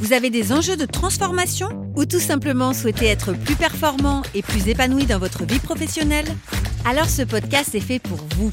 vous 0.00 0.14
avez 0.14 0.30
des 0.30 0.50
enjeux 0.50 0.78
de 0.78 0.86
transformation 0.86 1.68
ou 1.94 2.06
tout 2.06 2.20
simplement 2.20 2.72
souhaitez 2.72 3.04
être 3.04 3.34
plus 3.34 3.54
performant 3.54 4.22
et 4.34 4.40
plus 4.40 4.66
épanoui 4.66 5.04
dans 5.04 5.18
votre 5.18 5.44
vie 5.44 5.58
professionnelle? 5.58 6.24
Alors 6.86 7.04
ce 7.04 7.20
podcast 7.20 7.74
est 7.74 7.80
fait 7.80 7.98
pour 7.98 8.16
vous. 8.36 8.50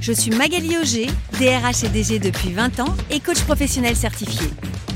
Je 0.00 0.12
suis 0.12 0.32
Magali 0.32 0.76
Auger, 0.76 1.06
DRH 1.38 1.84
et 1.84 1.88
DG 1.88 2.18
depuis 2.18 2.52
20 2.52 2.80
ans 2.80 2.92
et 3.12 3.20
coach 3.20 3.40
professionnel 3.44 3.94
certifié. 3.94 4.48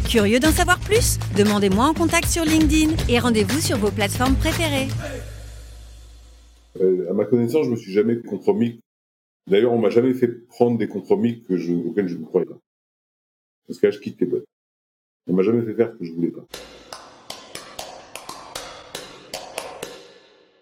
Curieux 0.09 0.41
d'en 0.41 0.51
savoir 0.51 0.80
plus? 0.80 1.21
Demandez-moi 1.37 1.85
en 1.85 1.95
contact 1.95 2.27
sur 2.27 2.45
LinkedIn 2.45 2.97
et 3.09 3.21
rendez-vous 3.21 3.60
sur 3.60 3.79
vos 3.79 3.93
plateformes 3.93 4.35
préférées. 4.35 4.88
Euh, 6.80 7.09
à 7.09 7.13
ma 7.13 7.24
connaissance, 7.24 7.66
je 7.66 7.71
me 7.71 7.77
suis 7.77 7.93
jamais 7.93 8.21
compromis. 8.21 8.80
D'ailleurs, 9.47 9.73
on 9.73 9.79
m'a 9.79 9.91
jamais 9.91 10.15
fait 10.15 10.45
prendre 10.49 10.77
des 10.77 10.88
compromis 10.88 11.45
que 11.45 11.57
je, 11.57 11.73
auxquels 11.73 12.09
je 12.09 12.16
ne 12.16 12.24
croyais 12.24 12.47
pas. 12.47 12.59
Parce 13.69 13.79
que 13.79 13.87
là, 13.87 13.93
je 13.93 14.01
quitte 14.01 14.21
les 14.21 14.27
boîtes. 14.27 14.45
On 15.28 15.34
m'a 15.34 15.42
jamais 15.42 15.62
fait 15.62 15.74
faire 15.74 15.92
ce 15.92 15.98
que 15.98 16.05
je 16.06 16.12
voulais 16.12 16.30
pas. 16.30 16.46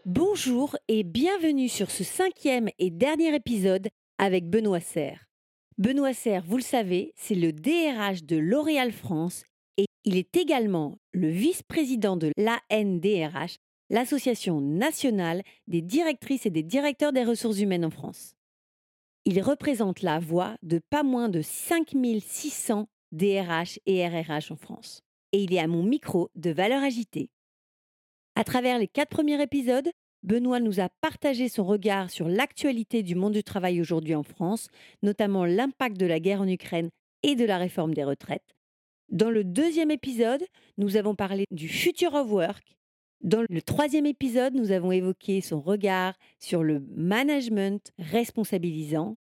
Bonjour 0.05 0.77
et 0.89 1.05
bienvenue 1.05 1.69
sur 1.69 1.91
ce 1.91 2.03
cinquième 2.03 2.69
et 2.81 2.91
dernier 2.91 3.33
épisode 3.35 3.89
avec 4.19 4.51
Benoît 4.51 4.81
Serre. 4.81 5.27
Benoît 5.79 6.15
Serre, 6.15 6.43
vous 6.45 6.57
le 6.57 6.63
savez, 6.63 7.13
c'est 7.15 7.37
le 7.37 7.53
DRH 7.53 8.25
de 8.25 8.37
L'Oréal 8.37 8.91
France 8.91 9.45
et 9.77 9.85
il 10.05 10.17
est 10.17 10.37
également 10.37 10.99
le 11.13 11.29
vice-président 11.29 12.17
de 12.17 12.33
l'ANDRH, 12.37 13.59
l'Association 13.91 14.61
nationale 14.61 15.43
des 15.69 15.83
directrices 15.83 16.47
et 16.47 16.51
des 16.51 16.65
directeurs 16.65 17.13
des 17.13 17.25
ressources 17.25 17.61
humaines 17.61 17.85
en 17.85 17.91
France. 17.91 18.35
Il 19.27 19.41
représente 19.43 20.03
la 20.03 20.19
voix 20.19 20.57
de 20.63 20.81
pas 20.91 21.05
moins 21.05 21.29
de 21.29 21.41
5600 21.41 22.89
DRH 23.13 23.79
et 23.87 24.07
RRH 24.07 24.51
en 24.51 24.57
France. 24.57 25.03
Et 25.33 25.43
il 25.43 25.53
est 25.53 25.59
à 25.59 25.67
mon 25.67 25.83
micro 25.83 26.31
de 26.35 26.51
valeur 26.51 26.83
agitée. 26.83 27.31
À 28.35 28.45
travers 28.45 28.79
les 28.79 28.89
quatre 28.89 29.11
premiers 29.11 29.41
épisodes, 29.41 29.91
Benoît 30.23 30.61
nous 30.61 30.81
a 30.81 30.89
partagé 31.01 31.49
son 31.49 31.65
regard 31.65 32.11
sur 32.11 32.29
l'actualité 32.29 33.03
du 33.03 33.15
monde 33.15 33.33
du 33.33 33.45
travail 33.45 33.81
aujourd'hui 33.81 34.15
en 34.15 34.23
France, 34.23 34.69
notamment 35.03 35.45
l'impact 35.45 35.97
de 35.97 36.07
la 36.07 36.21
guerre 36.21 36.41
en 36.41 36.49
Ukraine 36.49 36.91
et 37.23 37.37
de 37.37 37.45
la 37.45 37.59
réforme 37.59 37.95
des 37.95 38.05
retraites. 38.05 38.57
Dans 39.09 39.31
le 39.31 39.45
deuxième 39.45 39.93
épisode, 39.93 40.45
nous 40.79 40.97
avons 40.97 41.15
parlé 41.15 41.45
du 41.53 41.69
Future 41.69 42.15
of 42.15 42.29
Work. 42.31 42.77
Dans 43.21 43.45
le 43.49 43.63
troisième 43.63 44.07
épisode, 44.07 44.55
nous 44.55 44.73
avons 44.73 44.91
évoqué 44.91 45.41
son 45.41 45.61
regard 45.61 46.15
sur 46.41 46.65
le 46.65 46.81
management 46.95 47.93
responsabilisant. 47.99 49.17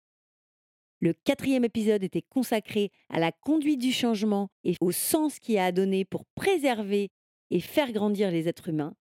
Le 1.03 1.11
quatrième 1.11 1.65
épisode 1.65 2.01
était 2.01 2.21
consacré 2.21 2.89
à 3.09 3.19
la 3.19 3.33
conduite 3.33 3.81
du 3.81 3.91
changement 3.91 4.47
et 4.63 4.77
au 4.79 4.93
sens 4.93 5.37
qu'il 5.37 5.57
a 5.57 5.65
à 5.65 5.73
donner 5.73 6.05
pour 6.05 6.23
préserver 6.33 7.11
et 7.51 7.59
faire 7.59 7.91
grandir 7.91 8.31
les 8.31 8.47
êtres 8.47 8.69
humains. 8.69 8.95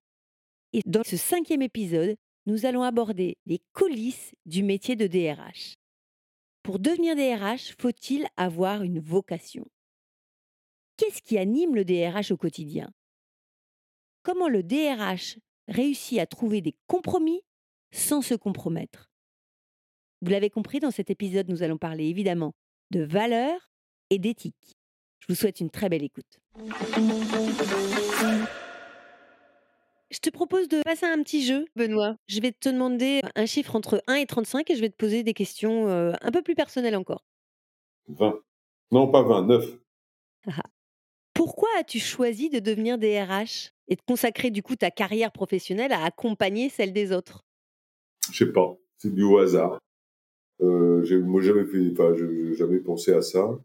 Et 0.72 0.80
dans 0.84 1.04
ce 1.04 1.16
cinquième 1.16 1.62
épisode, 1.62 2.16
nous 2.46 2.66
allons 2.66 2.82
aborder 2.82 3.38
les 3.46 3.60
coulisses 3.72 4.34
du 4.46 4.64
métier 4.64 4.96
de 4.96 5.06
DRH. 5.06 5.76
Pour 6.64 6.80
devenir 6.80 7.14
DRH, 7.14 7.76
faut-il 7.78 8.26
avoir 8.36 8.82
une 8.82 8.98
vocation? 8.98 9.64
Qu'est-ce 10.96 11.22
qui 11.22 11.38
anime 11.38 11.76
le 11.76 11.84
DRH 11.84 12.32
au 12.32 12.36
quotidien? 12.36 12.92
Comment 14.24 14.48
le 14.48 14.64
DRH 14.64 15.38
réussit 15.68 16.18
à 16.18 16.26
trouver 16.26 16.62
des 16.62 16.74
compromis 16.88 17.42
sans 17.92 18.22
se 18.22 18.34
compromettre? 18.34 19.11
Vous 20.22 20.30
l'avez 20.30 20.50
compris, 20.50 20.78
dans 20.78 20.92
cet 20.92 21.10
épisode, 21.10 21.48
nous 21.48 21.64
allons 21.64 21.78
parler 21.78 22.04
évidemment 22.04 22.54
de 22.92 23.02
valeurs 23.02 23.72
et 24.08 24.20
d'éthique. 24.20 24.78
Je 25.18 25.26
vous 25.28 25.34
souhaite 25.34 25.58
une 25.58 25.70
très 25.70 25.88
belle 25.88 26.04
écoute. 26.04 26.38
Je 30.12 30.18
te 30.20 30.30
propose 30.30 30.68
de 30.68 30.80
passer 30.82 31.06
à 31.06 31.12
un 31.12 31.20
petit 31.24 31.44
jeu, 31.44 31.66
Benoît. 31.74 32.14
Je 32.28 32.40
vais 32.40 32.52
te 32.52 32.68
demander 32.68 33.20
un 33.34 33.46
chiffre 33.46 33.74
entre 33.74 34.00
1 34.06 34.14
et 34.14 34.26
35 34.26 34.70
et 34.70 34.76
je 34.76 34.80
vais 34.80 34.90
te 34.90 34.96
poser 34.96 35.24
des 35.24 35.34
questions 35.34 35.88
euh, 35.88 36.12
un 36.20 36.30
peu 36.30 36.42
plus 36.42 36.54
personnelles 36.54 36.96
encore. 36.96 37.24
20. 38.06 38.38
Non, 38.92 39.10
pas 39.10 39.22
20, 39.22 39.46
9. 39.46 39.64
Pourquoi 41.34 41.68
as-tu 41.80 41.98
choisi 41.98 42.48
de 42.48 42.60
devenir 42.60 42.96
DRH 42.96 43.72
et 43.88 43.96
de 43.96 44.02
consacrer 44.06 44.52
du 44.52 44.62
coup 44.62 44.76
ta 44.76 44.92
carrière 44.92 45.32
professionnelle 45.32 45.92
à 45.92 46.04
accompagner 46.04 46.68
celle 46.68 46.92
des 46.92 47.10
autres? 47.10 47.44
Je 48.30 48.44
sais 48.44 48.52
pas, 48.52 48.76
c'est 48.98 49.12
du 49.12 49.24
au 49.24 49.38
hasard. 49.38 49.80
Euh, 50.62 51.02
j'ai 51.04 51.18
moi 51.18 51.40
jamais 51.42 51.62
enfin, 51.92 52.14
jamais 52.54 52.78
pensé 52.78 53.12
à 53.12 53.22
ça. 53.22 53.58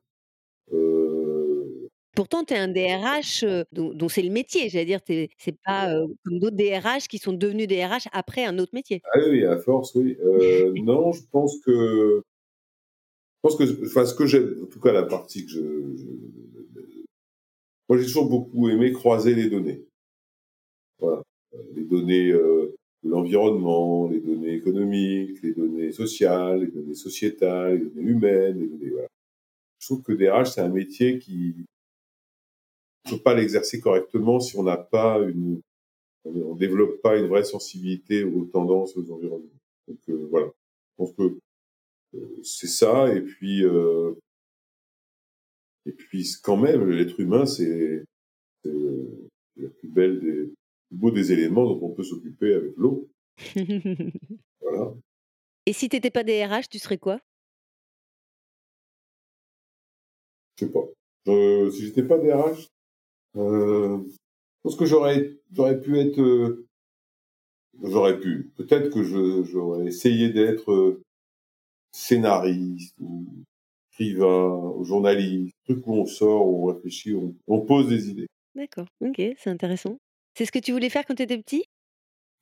Euh, 0.74 1.88
Pourtant, 2.16 2.44
tu 2.44 2.56
es 2.56 2.58
un 2.58 2.68
DRH 2.68 3.44
euh, 3.44 3.64
dont, 3.72 3.94
dont 3.94 4.10
c'est 4.10 4.24
le 4.24 4.32
métier. 4.32 4.70
J'allais 4.70 4.86
dire, 4.86 5.04
t'es- 5.04 5.30
c'est 5.38 5.56
pas 5.64 5.94
euh, 5.94 6.08
comme 6.26 6.40
d'autres 6.40 6.56
DRH 6.56 7.08
qui 7.08 7.20
sont 7.20 7.34
devenus 7.34 7.68
DRH 7.68 8.08
après 8.12 8.44
un 8.46 8.58
autre 8.58 8.72
métier. 8.74 9.02
Ah 9.14 9.20
oui, 9.30 9.46
à 9.46 9.58
force, 9.60 9.94
oui. 9.96 10.18
Non, 10.84 11.12
je 11.12 11.22
pense 11.32 11.60
que, 11.60 12.24
je 12.24 13.40
pense 13.44 13.56
que, 13.56 13.86
enfin, 13.86 14.06
ce 14.06 14.16
que 14.16 14.26
j'aime, 14.26 14.56
en 14.64 14.66
tout 14.66 14.80
cas 14.80 14.92
la 14.94 15.04
partie 15.04 15.46
que 15.46 15.52
je, 15.52 15.60
je- 15.96 16.06
moi 17.90 17.98
j'ai 18.00 18.06
toujours 18.06 18.28
beaucoup 18.30 18.68
aimé 18.70 18.92
croiser 18.92 19.34
les 19.36 19.50
données. 19.50 19.86
Voilà, 21.00 21.22
les 21.76 21.84
données 21.84 22.32
euh, 22.32 22.76
l'environnement, 23.08 24.08
les 24.10 24.20
données 24.20 24.54
économiques, 24.54 25.42
les 25.42 25.54
données 25.54 25.92
sociales, 25.92 26.62
les 26.62 26.68
données 26.68 26.96
sociétales, 26.96 27.80
les 27.80 27.86
données 27.86 28.12
humaines. 28.12 28.70
Je 29.80 29.86
trouve 29.86 30.02
que 30.02 30.14
DRH 30.14 30.52
c'est 30.52 30.62
un 30.62 30.70
métier 30.70 31.20
qui 31.20 31.56
ne 33.06 33.12
peut 33.12 33.22
pas 33.22 33.34
l'exercer 33.34 33.80
correctement 33.80 34.40
si 34.40 34.58
on 34.58 34.64
n'a 34.64 34.78
pas 34.78 35.20
une, 35.20 35.62
on 36.26 36.56
développe 36.56 37.02
pas 37.02 37.18
une 37.18 37.28
vraie 37.28 37.44
sensibilité 37.44 38.24
aux 38.24 38.46
tendances, 38.46 38.96
aux 38.98 39.12
environnements. 39.12 39.50
Donc 39.88 40.00
euh, 40.10 40.28
voilà, 40.30 40.48
je 40.48 40.96
pense 40.98 41.14
que 41.14 41.38
c'est 42.44 42.68
ça. 42.68 43.14
Et 43.14 43.22
puis, 43.22 43.64
euh, 43.64 44.14
et 45.86 45.92
puis 45.92 46.28
quand 46.44 46.58
même, 46.58 46.90
l'être 46.90 47.20
humain, 47.20 47.46
c'est 47.46 48.04
c'est, 48.64 48.70
euh, 48.70 49.30
la 49.58 49.70
plus 49.70 49.88
belle 49.88 50.20
des, 50.20 50.54
beau 50.92 51.12
des 51.12 51.32
éléments 51.32 51.66
dont 51.66 51.80
on 51.86 51.92
peut 51.94 52.04
s'occuper 52.04 52.54
avec 52.54 52.74
l'eau. 52.78 53.10
Voilà. 54.62 54.94
et 55.66 55.74
si 55.74 55.88
t'étais 55.90 56.10
pas 56.12 56.24
DRH, 56.24 56.68
tu 56.70 56.80
serais 56.80 56.98
quoi? 56.98 57.20
Je 60.60 60.66
sais 60.66 60.72
pas. 60.72 60.86
Je- 61.26 61.70
si 61.72 61.86
j'étais 61.86 62.04
pas 62.04 62.18
DRH, 62.18 62.68
euh, 63.38 64.00
je 64.08 64.16
pense 64.64 64.76
que 64.76 64.86
j'aurais 64.86 65.38
j'aurais 65.54 65.80
pu 65.80 66.00
être 66.00 66.20
euh, 66.20 66.68
j'aurais 67.84 68.20
pu 68.20 68.52
peut-être 68.56 68.90
que 68.94 69.04
je 69.04 69.44
j'aurais 69.44 69.86
essayé 69.88 70.30
d'être 70.30 70.72
euh, 70.72 71.02
scénariste 71.92 72.96
ou 73.00 73.26
écrivain 73.92 74.74
ou 74.76 74.84
journaliste 74.84 75.56
truc 75.66 75.86
où 75.88 75.94
on 75.96 76.06
sort 76.06 76.48
où 76.48 76.70
on 76.70 76.74
réfléchit 76.74 77.16
on, 77.16 77.36
on 77.48 77.62
pose 77.62 77.90
des 77.90 78.10
idées 78.10 78.28
D'accord, 78.56 78.88
ok, 79.02 79.22
c'est 79.38 79.50
intéressant. 79.52 79.98
C'est 80.38 80.46
ce 80.46 80.52
que 80.52 80.60
tu 80.60 80.72
voulais 80.72 80.92
faire 80.92 81.04
quand 81.04 81.16
tu 81.16 81.24
étais 81.24 81.40
petit? 81.40 81.66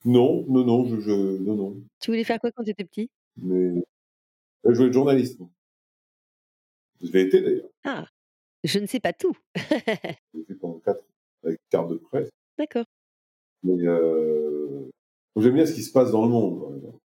Non 0.03 0.43
non 0.49 0.65
non 0.65 0.83
je, 0.85 0.99
je 0.99 1.11
non 1.13 1.55
non 1.55 1.77
Tu 2.01 2.11
voulais 2.11 2.25
faire 2.25 2.41
quoi 2.41 2.51
quand 2.51 2.65
tu 2.65 2.71
étais 2.71 2.83
petit? 2.83 3.09
Mais 3.37 3.71
je 4.65 4.71
voulais 4.71 4.87
être 4.87 4.93
journaliste 4.93 5.39
je 7.01 7.09
l'ai 7.13 7.21
été 7.21 7.41
d'ailleurs 7.41 7.69
Ah, 7.85 8.05
je 8.65 8.79
ne 8.79 8.85
sais 8.85 8.99
pas 8.99 9.13
tout. 9.13 9.37
j'ai 10.33 10.43
fait 10.45 10.55
pendant 10.55 10.79
quatre 10.79 11.05
avec 11.45 11.57
carte 11.69 11.89
de 11.89 11.95
presse 11.95 12.29
D'accord. 12.57 12.83
Mais 13.63 13.87
euh, 13.87 14.89
j'aime 15.37 15.53
bien 15.53 15.65
ce 15.65 15.73
qui 15.73 15.83
se 15.83 15.93
passe 15.93 16.11
dans 16.11 16.25
le 16.25 16.31
monde. 16.31 17.01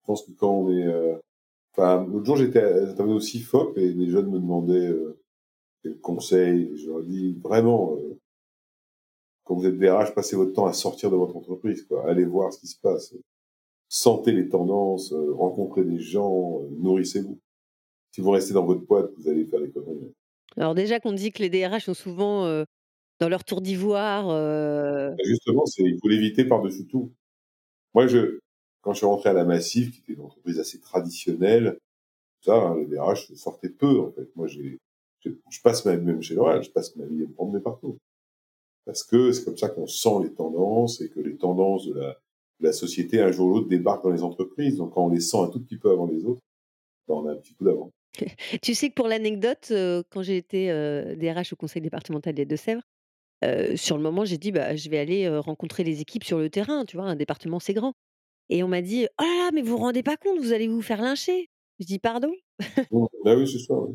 Je 0.00 0.06
pense 0.06 0.24
que 0.26 0.32
quand 0.32 0.50
on 0.50 0.70
est... 0.76 0.84
euh, 0.84 1.16
Enfin, 1.72 2.04
l'autre 2.10 2.26
jour, 2.26 2.36
j'étais 2.36 2.86
j'intervenais 2.86 3.14
au 3.14 3.20
CIFOP 3.20 3.78
et 3.78 3.92
les 3.92 4.10
jeunes 4.10 4.28
me 4.30 4.40
demandaient 4.40 4.88
euh, 4.88 5.20
quels 5.84 6.00
conseils. 6.00 6.76
Je 6.76 6.88
leur 6.88 7.04
dis 7.04 7.34
vraiment, 7.34 7.94
euh, 7.94 8.09
quand 9.50 9.56
vous 9.56 9.66
êtes 9.66 9.78
DRH, 9.78 10.14
passez 10.14 10.36
votre 10.36 10.52
temps 10.52 10.66
à 10.66 10.72
sortir 10.72 11.10
de 11.10 11.16
votre 11.16 11.36
entreprise. 11.36 11.82
Quoi. 11.82 12.08
Allez 12.08 12.24
voir 12.24 12.52
ce 12.52 12.60
qui 12.60 12.68
se 12.68 12.78
passe. 12.80 13.12
Sentez 13.88 14.30
les 14.30 14.48
tendances, 14.48 15.12
euh, 15.12 15.34
rencontrez 15.34 15.82
des 15.82 15.98
gens, 15.98 16.60
euh, 16.62 16.68
nourrissez-vous. 16.78 17.36
Si 18.12 18.20
vous 18.20 18.30
restez 18.30 18.54
dans 18.54 18.64
votre 18.64 18.82
boîte, 18.86 19.10
vous 19.18 19.28
allez 19.28 19.44
faire 19.44 19.60
des 19.60 19.72
conneries. 19.72 20.14
Alors 20.56 20.76
déjà 20.76 21.00
qu'on 21.00 21.12
dit 21.12 21.32
que 21.32 21.42
les 21.42 21.50
DRH 21.50 21.86
sont 21.86 21.94
souvent 21.94 22.44
euh, 22.46 22.62
dans 23.18 23.28
leur 23.28 23.42
tour 23.42 23.60
d'ivoire. 23.60 24.28
euh, 24.30 25.12
Et 25.18 25.26
justement, 25.26 25.64
il 25.78 25.98
faut 26.00 26.08
l'éviter 26.08 26.44
par-dessus 26.44 26.86
tout. 26.86 27.10
Moi, 27.92 28.06
je, 28.06 28.38
quand 28.82 28.92
je 28.92 28.98
suis 28.98 29.06
rentré 29.06 29.30
à 29.30 29.32
la 29.32 29.44
Massif, 29.44 29.90
qui 29.90 29.98
était 29.98 30.12
une 30.12 30.26
entreprise 30.26 30.60
assez 30.60 30.78
traditionnelle, 30.78 31.76
ça, 32.42 32.54
hein, 32.54 32.76
les 32.78 32.86
DRH 32.86 33.34
sortaient 33.34 33.68
peu, 33.68 33.98
en 33.98 34.12
fait. 34.12 34.28
Moi, 34.36 34.46
j'ai, 34.46 34.78
je, 35.24 35.32
passe 35.60 35.84
ma, 35.86 35.96
même 35.96 36.22
chez 36.22 36.34
L'Oréal, 36.36 36.62
je 36.62 36.70
passe 36.70 36.94
ma 36.94 37.04
vie 37.06 37.24
à 37.24 37.26
me 37.26 37.32
promener 37.32 37.58
partout. 37.58 37.98
Parce 38.84 39.04
que 39.04 39.32
c'est 39.32 39.44
comme 39.44 39.56
ça 39.56 39.68
qu'on 39.68 39.86
sent 39.86 40.22
les 40.22 40.32
tendances 40.32 41.00
et 41.00 41.10
que 41.10 41.20
les 41.20 41.36
tendances 41.36 41.86
de 41.86 42.00
la, 42.60 42.72
société, 42.72 43.20
un 43.20 43.30
jour 43.30 43.48
ou 43.48 43.54
l'autre, 43.54 43.68
débarquent 43.68 44.04
dans 44.04 44.10
les 44.10 44.22
entreprises. 44.22 44.76
Donc, 44.76 44.94
quand 44.94 45.06
on 45.06 45.08
les 45.08 45.20
sent 45.20 45.38
un 45.38 45.48
tout 45.48 45.60
petit 45.60 45.76
peu 45.76 45.90
avant 45.90 46.06
les 46.06 46.24
autres, 46.24 46.40
ben, 47.08 47.14
on 47.14 47.26
a 47.26 47.32
un 47.32 47.36
petit 47.36 47.54
coup 47.54 47.64
d'avance. 47.64 47.92
Tu 48.62 48.74
sais 48.74 48.88
que 48.88 48.94
pour 48.94 49.08
l'anecdote, 49.08 49.68
heu, 49.70 50.02
quand 50.10 50.22
j'ai 50.22 50.36
été, 50.36 50.68
DRH 51.16 51.52
au 51.52 51.56
conseil 51.56 51.82
départemental 51.82 52.34
des 52.34 52.46
Deux-Sèvres, 52.46 52.82
heu, 53.44 53.76
sur 53.76 53.96
le 53.96 54.02
moment, 54.02 54.24
j'ai 54.24 54.38
dit: 54.38 54.52
«Bah, 54.52 54.74
je 54.74 54.90
vais 54.90 54.98
aller, 54.98 55.28
rencontrer 55.38 55.84
les 55.84 56.00
équipes 56.00 56.24
sur 56.24 56.38
le 56.38 56.50
terrain», 56.50 56.84
tu 56.84 56.96
vois? 56.96 57.06
Un 57.06 57.16
département, 57.16 57.60
c'est 57.60 57.74
grand 57.74 57.94
et 58.50 58.62
on 58.64 58.68
m'a 58.68 58.82
dit: 58.82 59.06
«Oh 59.18 59.22
là 59.22 59.44
là, 59.44 59.50
mais 59.54 59.62
vous 59.62 59.70
vous 59.70 59.76
rendez 59.78 60.02
pas 60.02 60.16
compte, 60.16 60.38
vous 60.38 60.52
allez 60.52 60.68
vous 60.68 60.82
faire 60.82 61.00
lyncher». 61.00 61.48
Je 61.78 61.86
dis: 61.86 61.98
«Pardon?» 61.98 62.32
Mmh. 62.90 63.06
Bah 63.24 63.34
oui, 63.36 63.46
c'est 63.46 63.58
ça, 63.60 63.74
oui. 63.74 63.94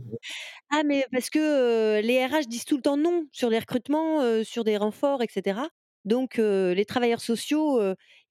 «Ah 0.71 0.83
mais 0.85 1.05
parce 1.11 1.29
que, 1.29 2.01
les 2.01 2.25
RH 2.25 2.47
disent 2.47 2.65
tout 2.65 2.77
le 2.77 2.83
temps 2.83 2.97
non 2.97 3.27
sur 3.33 3.49
les 3.49 3.59
recrutements, 3.59 4.21
sur 4.45 4.63
des 4.65 4.77
renforts 4.77 5.21
et 5.23 5.27
cetera. 5.31 5.69
Donc 6.05 6.37
les 6.37 6.85
travailleurs 6.85 7.21
sociaux, 7.21 7.79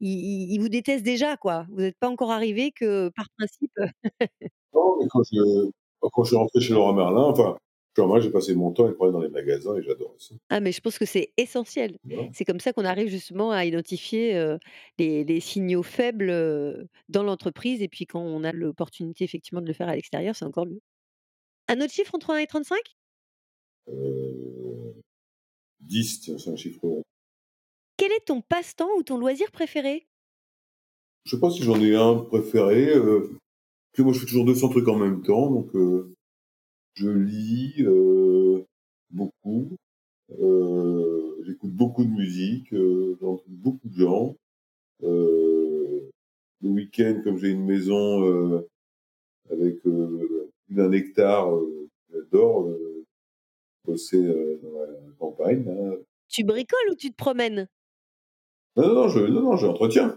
ils 0.00 0.08
ils 0.10 0.54
ils 0.54 0.58
vous 0.60 0.68
détestent 0.70 1.04
déjà, 1.04 1.36
quoi. 1.38 1.66
Vous 1.72 1.82
êtes 1.82 1.98
pas 1.98 2.08
encore 2.10 2.32
arrivés 2.32 2.72
que 2.72 3.10
par 3.16 3.26
principe, 3.38 3.72
heu» 3.80 3.86
Non, 4.74 4.98
mais 5.00 5.08
quand 5.10 5.22
je, 5.32 5.70
quand 6.00 6.24
je 6.24 6.28
suis 6.28 6.36
rentré 6.36 6.60
chez 6.60 6.74
Leroy 6.74 6.94
Merlin, 6.94 7.22
enfin, 7.24 7.56
genre, 7.96 8.08
moi, 8.08 8.20
j'ai 8.20 8.30
passé 8.30 8.54
mon 8.54 8.72
temps 8.72 8.84
à 8.84 8.88
aller 8.88 9.12
dans 9.12 9.20
les 9.20 9.28
magasins 9.28 9.76
et 9.76 9.82
j'adorais 9.82 10.16
ça. 10.18 10.34
Ah 10.50 10.60
mais 10.60 10.72
je 10.72 10.80
pense 10.80 10.98
que 10.98 11.06
c'est 11.06 11.32
essentiel. 11.36 11.96
C'est 12.32 12.44
comme 12.44 12.60
ça 12.60 12.72
qu'on 12.72 12.84
arrive 12.84 13.08
justement 13.08 13.50
à 13.50 13.64
identifier, 13.64 14.36
heu, 14.36 14.58
les 14.98 15.24
les 15.24 15.40
signaux 15.40 15.82
faibles, 15.82 16.30
heu, 16.30 16.86
dans 17.08 17.22
l'entreprise 17.22 17.82
et 17.82 17.88
puis 17.88 18.06
quand 18.06 18.20
on 18.20 18.44
a 18.44 18.52
l'opportunité 18.52 19.24
effectivement 19.24 19.60
de 19.62 19.66
le 19.66 19.72
faire 19.72 19.88
à 19.88 19.96
l'extérieur, 19.96 20.34
c'est 20.36 20.44
encore 20.44 20.66
mieux. 20.66 20.80
Un 21.68 21.80
autre 21.80 21.92
chiffre 21.92 22.14
entre 22.14 22.30
1 22.30 22.38
et 22.38 22.46
35? 22.46 22.78
Euh, 23.88 24.92
10, 25.80 26.20
tiens, 26.20 26.38
c'est 26.38 26.50
un 26.50 26.56
chiffre 26.56 26.80
rond. 26.82 27.02
Quel 27.96 28.12
est 28.12 28.26
ton 28.26 28.40
passe-temps 28.40 28.90
ou 28.98 29.02
ton 29.02 29.18
loisir 29.18 29.50
préféré? 29.50 30.06
Je 31.24 31.36
sais 31.36 31.40
pas 31.40 31.50
si 31.50 31.62
j'en 31.62 31.80
ai 31.80 31.94
un 31.94 32.16
préféré. 32.16 32.94
Euh, 32.94 33.38
puis 33.92 34.02
moi, 34.02 34.12
je 34.12 34.20
fais 34.20 34.26
toujours 34.26 34.44
200 34.44 34.68
trucs 34.70 34.88
en 34.88 34.98
même 34.98 35.22
temps, 35.22 35.50
donc 35.50 35.74
euh, 35.74 36.14
je 36.94 37.08
lis 37.08 37.74
euh, 37.80 38.64
beaucoup, 39.10 39.76
euh, 40.38 41.42
j'écoute 41.44 41.72
beaucoup 41.72 42.04
de 42.04 42.10
musique, 42.10 42.72
euh, 42.72 43.16
j'entends 43.20 43.42
beaucoup 43.48 43.88
de 43.88 43.98
gens. 43.98 44.36
Euh, 45.02 46.10
le 46.62 46.70
week-end, 46.70 47.20
comme 47.24 47.36
j'ai 47.36 47.50
une 47.50 47.64
maison 47.64 48.64
avec 49.50 49.82
plus 49.82 50.48
d'un 50.70 50.92
hectare, 50.92 51.50
j'adore 52.10 52.70
bosser 53.84 54.22
dans 54.62 54.80
la 54.80 54.86
campagne. 55.18 55.64
là. 55.66 55.96
Tu 56.28 56.42
bricoles 56.42 56.90
ou 56.90 56.94
tu 56.94 57.10
te 57.10 57.16
promènes? 57.16 57.68
Non, 58.76 58.88
non, 58.88 58.94
non, 58.94 59.08
je, 59.08 59.20
non, 59.20 59.42
non, 59.42 59.56
j'entretiens. 59.56 60.16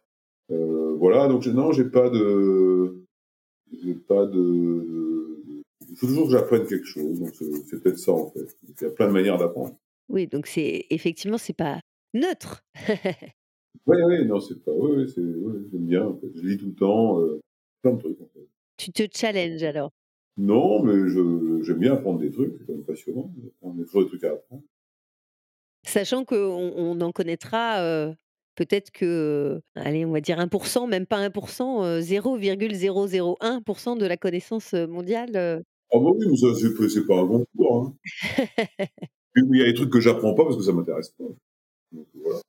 Voilà, 0.50 1.28
donc 1.28 1.46
non, 1.48 1.74
j'ai 1.74 1.84
pas 1.84 2.10
de, 2.10 3.04
j'ai 3.84 3.94
pas 3.94 4.26
de, 4.26 5.07
faut 5.98 6.08
toujours 6.08 6.28
que 6.28 6.32
j'apprenne 6.34 6.66
quelque 6.66 6.86
chose. 6.86 7.20
Donc 7.20 7.36
c'est 7.36 7.46
c'est 7.70 7.82
peut-être 7.82 8.00
ça 8.00 8.12
en 8.14 8.30
fait. 8.32 8.56
Il 8.68 8.82
y 8.82 8.86
a 8.86 8.90
plein 8.92 9.08
de 9.08 9.14
manières 9.14 9.38
d'apprendre. 9.38 9.76
Oui, 10.10 10.28
donc 10.28 10.48
c'est 10.48 10.86
effectivement, 10.90 11.38
c'est 11.38 11.54
pas 11.54 11.80
neutre. 12.14 12.64
Oui, 13.86 13.96
oui, 14.06 14.26
non, 14.26 14.40
c'est 14.42 14.62
pas, 14.66 14.72
oui, 14.72 14.92
oui, 14.98 15.12
c'est, 15.14 15.22
oui, 15.22 15.66
j'aime 15.72 15.86
bien. 15.88 16.06
En 16.08 16.18
fait. 16.18 16.28
Je 16.36 16.42
lis 16.42 16.58
tout 16.58 16.66
le 16.68 16.74
temps, 16.74 17.22
euh, 17.22 17.40
plein 17.82 17.94
de 17.94 18.00
trucs 18.00 18.20
en 18.20 18.28
fait. 18.34 18.46
Tu 18.76 18.92
te 18.92 19.08
challenges 19.18 19.64
alors? 19.64 19.92
Non, 20.38 20.84
mais 20.84 20.94
j'aime 21.64 21.80
bien 21.80 21.94
apprendre 21.94 22.20
des 22.20 22.30
trucs, 22.30 22.54
c'est 22.58 22.66
quand 22.66 22.74
même 22.74 22.84
passionnant. 22.84 23.32
On 23.62 23.80
a 23.80 23.84
toujours 23.86 24.04
des 24.04 24.10
trucs 24.10 24.24
à 24.26 24.32
apprendre. 24.34 24.64
Sachant 25.86 26.26
qu'on 26.26 26.36
on 26.76 27.00
en 27.02 27.12
connaîtra, 27.12 27.82
heu, 27.82 28.16
peut-être 28.56 28.92
que, 28.92 29.62
allez, 29.76 30.06
on 30.06 30.12
va 30.12 30.20
dire 30.22 30.40
1% 30.40 30.86
même 30.86 31.06
pas 31.06 31.18
1 31.18 31.28
heu, 31.30 32.02
0,001% 32.02 33.96
de 33.96 34.06
la 34.06 34.18
connaissance, 34.18 34.74
mondiale. 34.74 35.64
Ah 35.94 36.00
bah 36.00 36.12
oui, 36.16 36.26
mais 36.30 36.36
ça, 36.38 36.48
c'est, 36.60 36.74
pas- 36.76 36.90
c'est 36.90 37.06
pas 37.06 37.20
un 37.20 37.26
bon 37.26 37.46
cours. 37.56 37.76
Hein. 37.76 37.96
Il 39.36 39.58
y 39.58 39.62
a 39.62 39.66
des 39.66 39.74
trucs 39.74 39.92
que 39.92 40.00
j'apprends 40.00 40.34
pas 40.34 40.44
parce 40.46 40.58
que 40.58 40.64
ça 40.64 40.74
m'intéresse 40.74 41.10
pas. 41.10 41.24
Donc 41.92 42.08
voilà. 42.16 42.40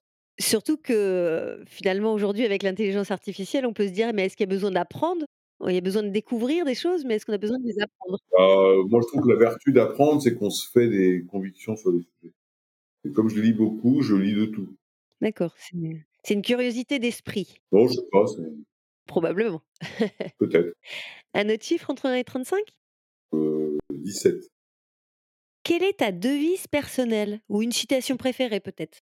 Surtout 0.41 0.77
que, 0.77 1.63
finalement, 1.67 2.13
aujourd'hui, 2.15 2.45
avec 2.45 2.63
l'intelligence 2.63 3.11
artificielle, 3.11 3.67
on 3.67 3.73
peut 3.73 3.87
se 3.87 3.93
dire: 3.93 4.13
«Mais 4.15 4.27
est-ce 4.27 4.37
qu'il 4.37 4.45
y 4.45 4.49
a 4.49 4.55
besoin 4.55 4.71
d'apprendre? 4.71 5.25
Il 5.67 5.75
y 5.75 5.79
a 5.79 5.81
besoin 5.81 6.05
de 6.05 6.09
découvrir 6.11 6.65
des 6.65 6.77
choses, 6.77 7.05
mais 7.05 7.17
est-ce 7.17 7.27
qu'on 7.27 7.33
a 7.33 7.39
besoin 7.39 7.59
de 7.59 7.67
les 7.67 7.81
apprendre?» 7.81 8.19
Euh, 8.39 8.85
moi, 8.89 9.01
je 9.03 9.09
trouve 9.09 9.23
que 9.23 9.29
la 9.29 9.37
vertu 9.39 9.73
d'apprendre, 9.73 10.23
c'est 10.23 10.35
qu'on 10.35 10.51
se 10.51 10.69
fait 10.71 10.89
des 10.89 11.25
convictions 11.29 11.77
sur 11.77 11.91
les 11.93 12.01
sujets. 12.01 12.33
Et 13.05 13.13
comme 13.13 13.29
je 13.29 13.41
lis 13.41 13.53
beaucoup, 13.53 14.01
je 14.03 14.15
lis 14.15 14.35
de 14.35 14.47
tout. 14.47 14.69
D'accord, 15.21 15.55
c'est 15.59 15.77
c'est 16.25 16.35
une 16.35 16.43
curiosité 16.43 16.99
d'esprit, 16.99 17.61
Non, 17.73 17.87
je 17.89 17.95
sais 17.95 18.07
pas, 18.13 18.27
c'est 18.27 18.43
probablement. 19.07 19.63
peut-être 20.39 20.75
Un 21.35 21.49
autre 21.49 21.65
chiffre 21.65 21.91
entre 21.91 22.07
1 22.07 22.15
et 22.17 22.25
35? 22.25 22.61
Euh, 23.93 23.97
17. 23.97 24.49
Quelle 25.63 25.83
est 25.83 25.99
ta 25.99 26.13
devise 26.13 26.67
personnelle 26.67 27.41
ou 27.49 27.63
une 27.63 27.73
citation 27.73 28.17
préférée 28.17 28.61
peut-être? 28.61 28.99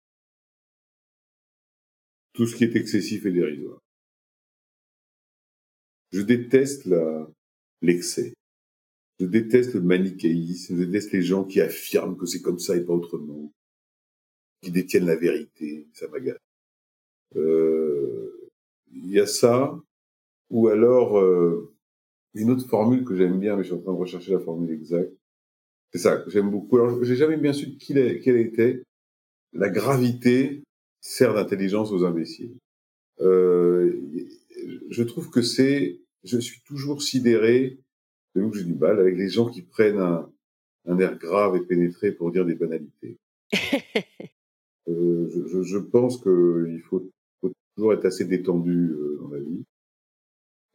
Tout 2.33 2.47
ce 2.47 2.55
qui 2.55 2.63
est 2.63 2.75
excessif 2.75 3.25
et 3.25 3.31
dérisoire. 3.31 3.79
Je 6.11 6.21
déteste 6.21 6.87
l'excès. 7.81 8.33
Je 9.19 9.25
déteste 9.25 9.73
le 9.73 9.81
manichéisme. 9.81 10.77
Je 10.77 10.83
déteste 10.83 11.11
les 11.11 11.21
gens 11.21 11.45
qui 11.45 11.61
affirment 11.61 12.17
que 12.17 12.25
c'est 12.25 12.41
comme 12.41 12.59
ça 12.59 12.75
et 12.75 12.83
pas 12.83 12.93
autrement. 12.93 13.53
Qui 14.61 14.71
détiennent 14.71 15.05
la 15.05 15.15
vérité. 15.15 15.87
Ça 15.93 16.07
m'agace. 16.07 16.37
Euh, 17.35 18.49
Il 18.91 19.09
y 19.11 19.19
a 19.19 19.27
ça. 19.27 19.79
Ou 20.49 20.67
alors, 20.67 21.19
euh, 21.19 21.74
une 22.35 22.51
autre 22.51 22.67
formule 22.67 23.03
que 23.05 23.15
j'aime 23.15 23.39
bien, 23.39 23.55
mais 23.55 23.63
je 23.63 23.69
suis 23.69 23.75
en 23.75 23.81
train 23.81 23.93
de 23.93 23.97
rechercher 23.97 24.33
la 24.33 24.39
formule 24.39 24.71
exacte. 24.71 25.11
C'est 25.91 25.99
ça 25.99 26.17
que 26.17 26.29
j'aime 26.29 26.51
beaucoup. 26.51 26.77
Alors, 26.77 27.03
j'ai 27.03 27.15
jamais 27.15 27.37
bien 27.37 27.53
su 27.53 27.77
qui 27.77 27.93
elle 27.93 28.19
quelle 28.19 28.37
était. 28.37 28.83
La 29.53 29.69
gravité 29.69 30.63
sert 30.99 31.33
d'intelligence 31.33 31.91
aux 31.91 32.03
imbéciles. 32.03 32.57
Euh, 33.21 34.01
je 34.89 35.03
trouve 35.03 35.29
que 35.29 35.41
c'est, 35.41 36.01
je 36.23 36.37
suis 36.37 36.61
toujours 36.61 37.01
sidéré, 37.01 37.79
c'est 38.33 38.41
où 38.41 38.49
que 38.49 38.57
j'ai 38.57 38.65
du 38.65 38.75
mal, 38.75 38.99
avec 38.99 39.15
les 39.15 39.29
gens 39.29 39.49
qui 39.49 39.61
prennent 39.61 39.99
un, 39.99 40.29
un 40.87 40.99
air 40.99 41.17
grave 41.17 41.55
et 41.55 41.61
pénétré 41.61 42.11
pour 42.11 42.31
dire 42.31 42.45
des 42.45 42.55
banalités. 42.55 43.17
Euh, 44.87 45.27
je, 45.33 45.47
je, 45.47 45.63
je 45.63 45.77
pense 45.79 46.21
qu'il 46.21 46.79
faut, 46.87 47.09
faut 47.41 47.51
toujours 47.75 47.93
être 47.93 48.05
assez 48.05 48.23
détendu 48.23 48.91
euh, 48.91 49.17
dans 49.19 49.29
la 49.29 49.39
vie 49.39 49.65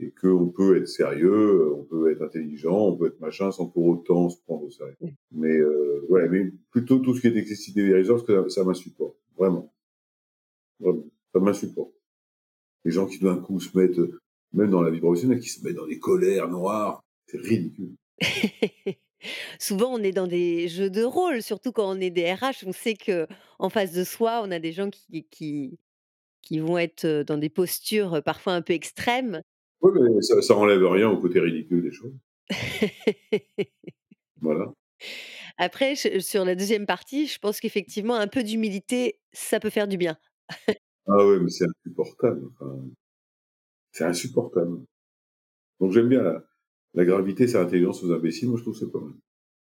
et 0.03 0.11
qu'on 0.11 0.49
peut 0.49 0.77
être 0.77 0.89
sérieux, 0.89 1.75
on 1.75 1.85
peut 1.85 2.11
être 2.11 2.23
intelligent, 2.23 2.89
on 2.89 2.97
peut 2.97 3.07
être 3.09 3.21
machin 3.21 3.51
sans 3.51 3.67
pour 3.67 3.87
autant 3.87 4.29
se 4.29 4.41
prendre 4.43 4.65
au 4.65 4.71
sérieux. 4.71 4.97
Oui. 5.01 5.15
Mais 5.33 5.57
euh, 5.57 6.05
ouais, 6.09 6.29
mais 6.29 6.53
plutôt 6.71 6.99
tout 6.99 7.15
ce 7.15 7.21
qui 7.21 7.29
est 7.29 7.37
excessif 7.37 7.77
et 7.77 7.83
dérisoire, 7.83 8.19
parce 8.19 8.27
que 8.27 8.49
ça, 8.49 8.61
ça 8.61 8.65
m'insupporte, 8.65 9.17
vraiment, 9.37 9.73
vraiment, 10.81 11.05
ça 11.33 11.41
m'insupporte. 11.41 11.93
Les 12.85 12.91
gens 12.91 13.07
qui 13.07 13.19
d'un 13.19 13.37
coup 13.37 13.61
se 13.61 13.77
mettent, 13.77 14.01
même 14.53 14.71
dans 14.71 14.83
la 14.83 14.91
vie 14.91 15.01
professionnelle, 15.01 15.41
qui 15.41 15.51
se 15.51 15.65
mettent 15.65 15.77
dans 15.77 15.87
des 15.87 15.99
colères 15.99 16.49
noires, 16.49 17.05
c'est 17.27 17.39
ridicule. 17.39 17.95
Souvent, 19.59 19.93
on 19.93 20.03
est 20.03 20.13
dans 20.13 20.27
des 20.27 20.69
jeux 20.69 20.89
de 20.89 21.03
rôle, 21.03 21.43
surtout 21.43 21.73
quand 21.73 21.91
on 21.91 22.01
est 22.01 22.11
des 22.11 22.33
RH, 22.33 22.65
on 22.67 22.73
sait 22.73 22.95
que 22.95 23.27
en 23.59 23.69
face 23.69 23.93
de 23.93 24.05
soi, 24.05 24.43
on 24.43 24.51
a 24.51 24.59
des 24.59 24.73
gens 24.73 24.89
qui 24.89 25.27
qui 25.31 25.79
qui 26.43 26.59
vont 26.59 26.79
être, 26.79 27.05
heu, 27.05 27.25
dans 27.25 27.39
des 27.39 27.49
postures, 27.49 28.17
heu, 28.17 28.23
parfois 28.23 28.55
un 28.55 28.63
peu 28.63 28.73
extrêmes. 28.73 29.43
Oui, 29.83 29.93
mais 30.15 30.23
ça, 30.23 30.41
ça 30.43 30.55
enlève 30.57 30.85
rien 30.85 31.09
au 31.11 31.19
côté 31.19 31.41
ridicule 31.41 31.83
des 31.83 31.93
choses. 31.93 32.15
Voilà. 34.43 34.73
Après, 35.59 35.95
je 35.95 36.19
sur 36.21 36.45
la 36.47 36.55
deuxième 36.55 36.87
partie, 36.87 37.27
je 37.27 37.39
pense 37.39 37.61
qu'effectivement 37.61 38.15
un 38.17 38.27
peu 38.29 38.43
d'humilité, 38.43 39.21
ça 39.33 39.61
peut 39.61 39.71
faire 39.71 39.89
du 39.89 39.99
bien. 39.99 40.17
Ah 41.07 41.27
ouais, 41.27 41.39
mais 41.41 41.51
c'est 41.51 41.67
insupportable. 41.67 42.49
Enfin, 42.61 42.77
c'est 43.93 44.05
insupportable. 44.05 44.81
Donc 45.81 45.93
j'aime 45.93 46.09
bien 46.09 46.23
la, 46.23 46.45
la 46.95 47.05
gravité, 47.05 47.47
c'est 47.49 47.59
l'intelligence 47.59 48.03
aux 48.05 48.13
imbéciles. 48.13 48.49
Moi, 48.49 48.59
je 48.59 48.63
trouve 48.63 48.75
que 48.75 48.81
c'est 48.87 48.93
pas 48.93 49.01
mal. 49.01 49.13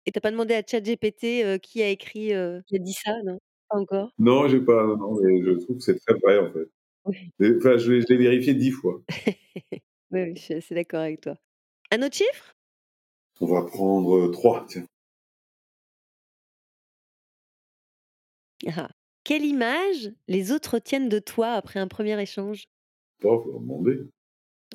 Et 0.05 0.11
tu 0.11 0.17
as 0.17 0.21
pas 0.21 0.31
demandé 0.31 0.53
à 0.55 0.63
ChatGPT, 0.65 1.43
heu, 1.45 1.57
qui 1.59 1.81
a 1.83 1.89
écrit, 1.89 2.33
heu, 2.33 2.61
qui 2.67 2.75
a 2.77 2.79
dit 2.79 2.93
ça, 2.93 3.13
non? 3.25 3.39
Pas 3.69 3.77
encore? 3.77 4.11
Non, 4.19 4.47
j'ai 4.47 4.61
pas. 4.61 4.85
Non, 4.87 4.97
non, 4.97 5.19
mais 5.21 5.43
je 5.43 5.51
trouve 5.63 5.77
que 5.77 5.83
c'est 5.83 5.99
très 5.99 6.15
vrai 6.19 6.39
en 6.39 6.51
fait. 6.53 6.69
Oui. 7.05 7.17
Et, 7.39 7.55
Enfin, 7.57 7.77
je 7.77 7.91
l'ai 7.93 8.01
je 8.01 8.07
l'ai 8.09 8.17
vérifié 8.17 8.53
dix 8.55 8.71
fois. 8.71 9.01
Oui, 10.11 10.21
oui, 10.23 10.35
je 10.35 10.41
suis 10.41 10.53
assez 10.55 10.73
d'accord 10.75 11.01
avec 11.01 11.21
toi. 11.21 11.35
Un 11.91 12.01
autre 12.01 12.15
chiffre? 12.15 12.55
On 13.41 13.45
va 13.45 13.63
prendre 13.63 14.17
euh, 14.17 14.31
trois. 14.31 14.65
Tiens. 14.67 14.85
Ah. 18.75 18.89
Quelle 19.23 19.45
image 19.45 20.11
les 20.27 20.51
autres 20.51 20.75
retiennent 20.75 21.09
de 21.09 21.19
toi 21.19 21.53
après 21.53 21.79
un 21.79 21.87
premier 21.87 22.19
échange? 22.21 22.65
Pas, 23.21 23.29
faut 23.29 23.51
leur 23.51 23.59
demander. 23.59 23.99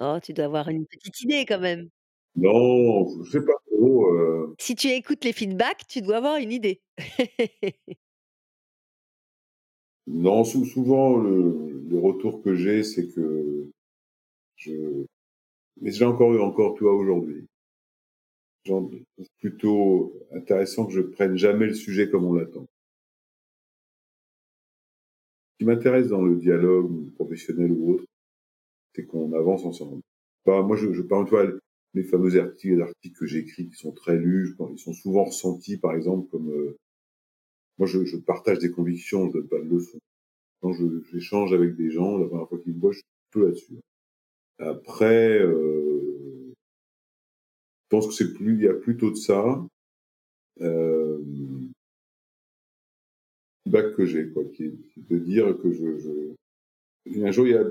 Oh, 0.00 0.18
tu 0.22 0.32
dois 0.32 0.46
avoir 0.46 0.68
une 0.68 0.86
petite 0.86 1.20
idée 1.22 1.44
quand 1.46 1.60
même? 1.60 1.88
Non, 2.36 3.06
je 3.24 3.30
sais 3.30 3.44
pas 3.44 3.52
trop, 3.66 4.12
heu 4.12 4.54
Si 4.58 4.74
tu 4.74 4.88
écoutes 4.88 5.24
les 5.24 5.32
feedbacks, 5.32 5.86
tu 5.88 6.00
dois 6.02 6.16
avoir 6.18 6.36
une 6.36 6.52
idée. 6.52 6.80
Non, 10.06 10.44
sou 10.44 10.66
souvent 10.66 11.16
le 11.16 11.82
le 11.88 11.98
retour 11.98 12.42
que 12.42 12.54
j'ai, 12.54 12.82
c'est 12.82 13.08
que 13.08 13.70
je 14.56 15.06
mais 15.80 15.92
j'ai 15.92 16.04
encore 16.04 16.34
eu 16.34 16.40
encore, 16.40 16.74
tu 16.74 16.82
vois, 16.84 16.94
aujourd'hui. 16.94 17.46
C'est 18.66 19.30
plutôt 19.38 20.12
intéressant 20.34 20.84
que 20.84 20.92
je 20.92 21.00
prenne 21.00 21.34
jamais 21.38 21.64
le 21.66 21.72
sujet 21.72 22.10
comme 22.10 22.24
on 22.24 22.34
l'attend. 22.34 22.66
Ce 25.52 25.56
qui 25.58 25.64
m'intéresse 25.64 26.08
dans 26.08 26.22
le 26.22 26.36
dialogue 26.36 27.10
professionnel 27.14 27.72
ou 27.72 27.94
autre, 27.94 28.04
c'est 28.94 29.06
qu'on 29.06 29.32
avance 29.34 29.64
ensemble. 29.64 30.02
Bah, 30.46 30.62
moi, 30.62 30.76
je 30.76 30.92
je 30.92 31.02
par 31.02 31.20
exemple, 31.22 31.30
tu 31.30 31.50
vois, 31.50 31.60
les 31.94 32.04
fameux 32.04 32.40
articles 32.40 32.82
articles 32.82 33.18
que 33.18 33.26
j'écris 33.26 33.68
qui 33.68 33.76
sont 33.76 33.92
très 33.92 34.16
lus, 34.18 34.48
je 34.48 34.54
pense 34.54 34.72
ils 34.72 34.78
sont 34.78 34.94
souvent 34.94 35.24
ressentis, 35.24 35.78
par 35.78 35.94
exemple, 35.94 36.28
comme, 36.30 36.50
heu 36.50 36.76
moi, 37.78 37.86
je 37.86 38.04
je 38.04 38.16
partage 38.16 38.58
des 38.58 38.72
convictions, 38.72 39.28
je 39.28 39.34
donne 39.34 39.46
pas 39.48 39.60
de 39.60 39.68
leçons. 39.68 40.00
Quand 40.62 40.72
j'échange 41.12 41.52
avec 41.54 41.76
des 41.76 41.90
gens, 41.90 42.18
la 42.18 42.26
première 42.28 42.48
fois 42.48 42.58
qu'ils 42.58 42.74
me 42.74 42.80
voient, 42.80 42.92
je 42.92 42.98
suis 42.98 43.06
plutôt 43.30 43.46
là-dessus. 43.46 43.74
Après, 44.58 45.38
heu, 45.40 46.52
je 47.84 47.88
pense 47.88 48.06
que 48.06 48.14
c'est 48.14 48.32
plus 48.34 48.54
il 48.54 48.62
y 48.62 48.68
a 48.68 48.74
plutôt 48.74 49.10
de 49.10 49.16
ça. 49.16 49.64
Hem, 50.60 51.72
feedback 53.64 53.94
que 53.96 54.06
j'ai 54.06 54.28
quoi, 54.30 54.44
qui 54.54 54.72
de 54.96 55.18
dire 55.18 55.56
que 55.62 55.72
je 55.72 55.98
je 57.06 57.22
un 57.22 57.30
jour, 57.30 57.46
il 57.46 57.52
y 57.52 57.56
a 57.56 57.64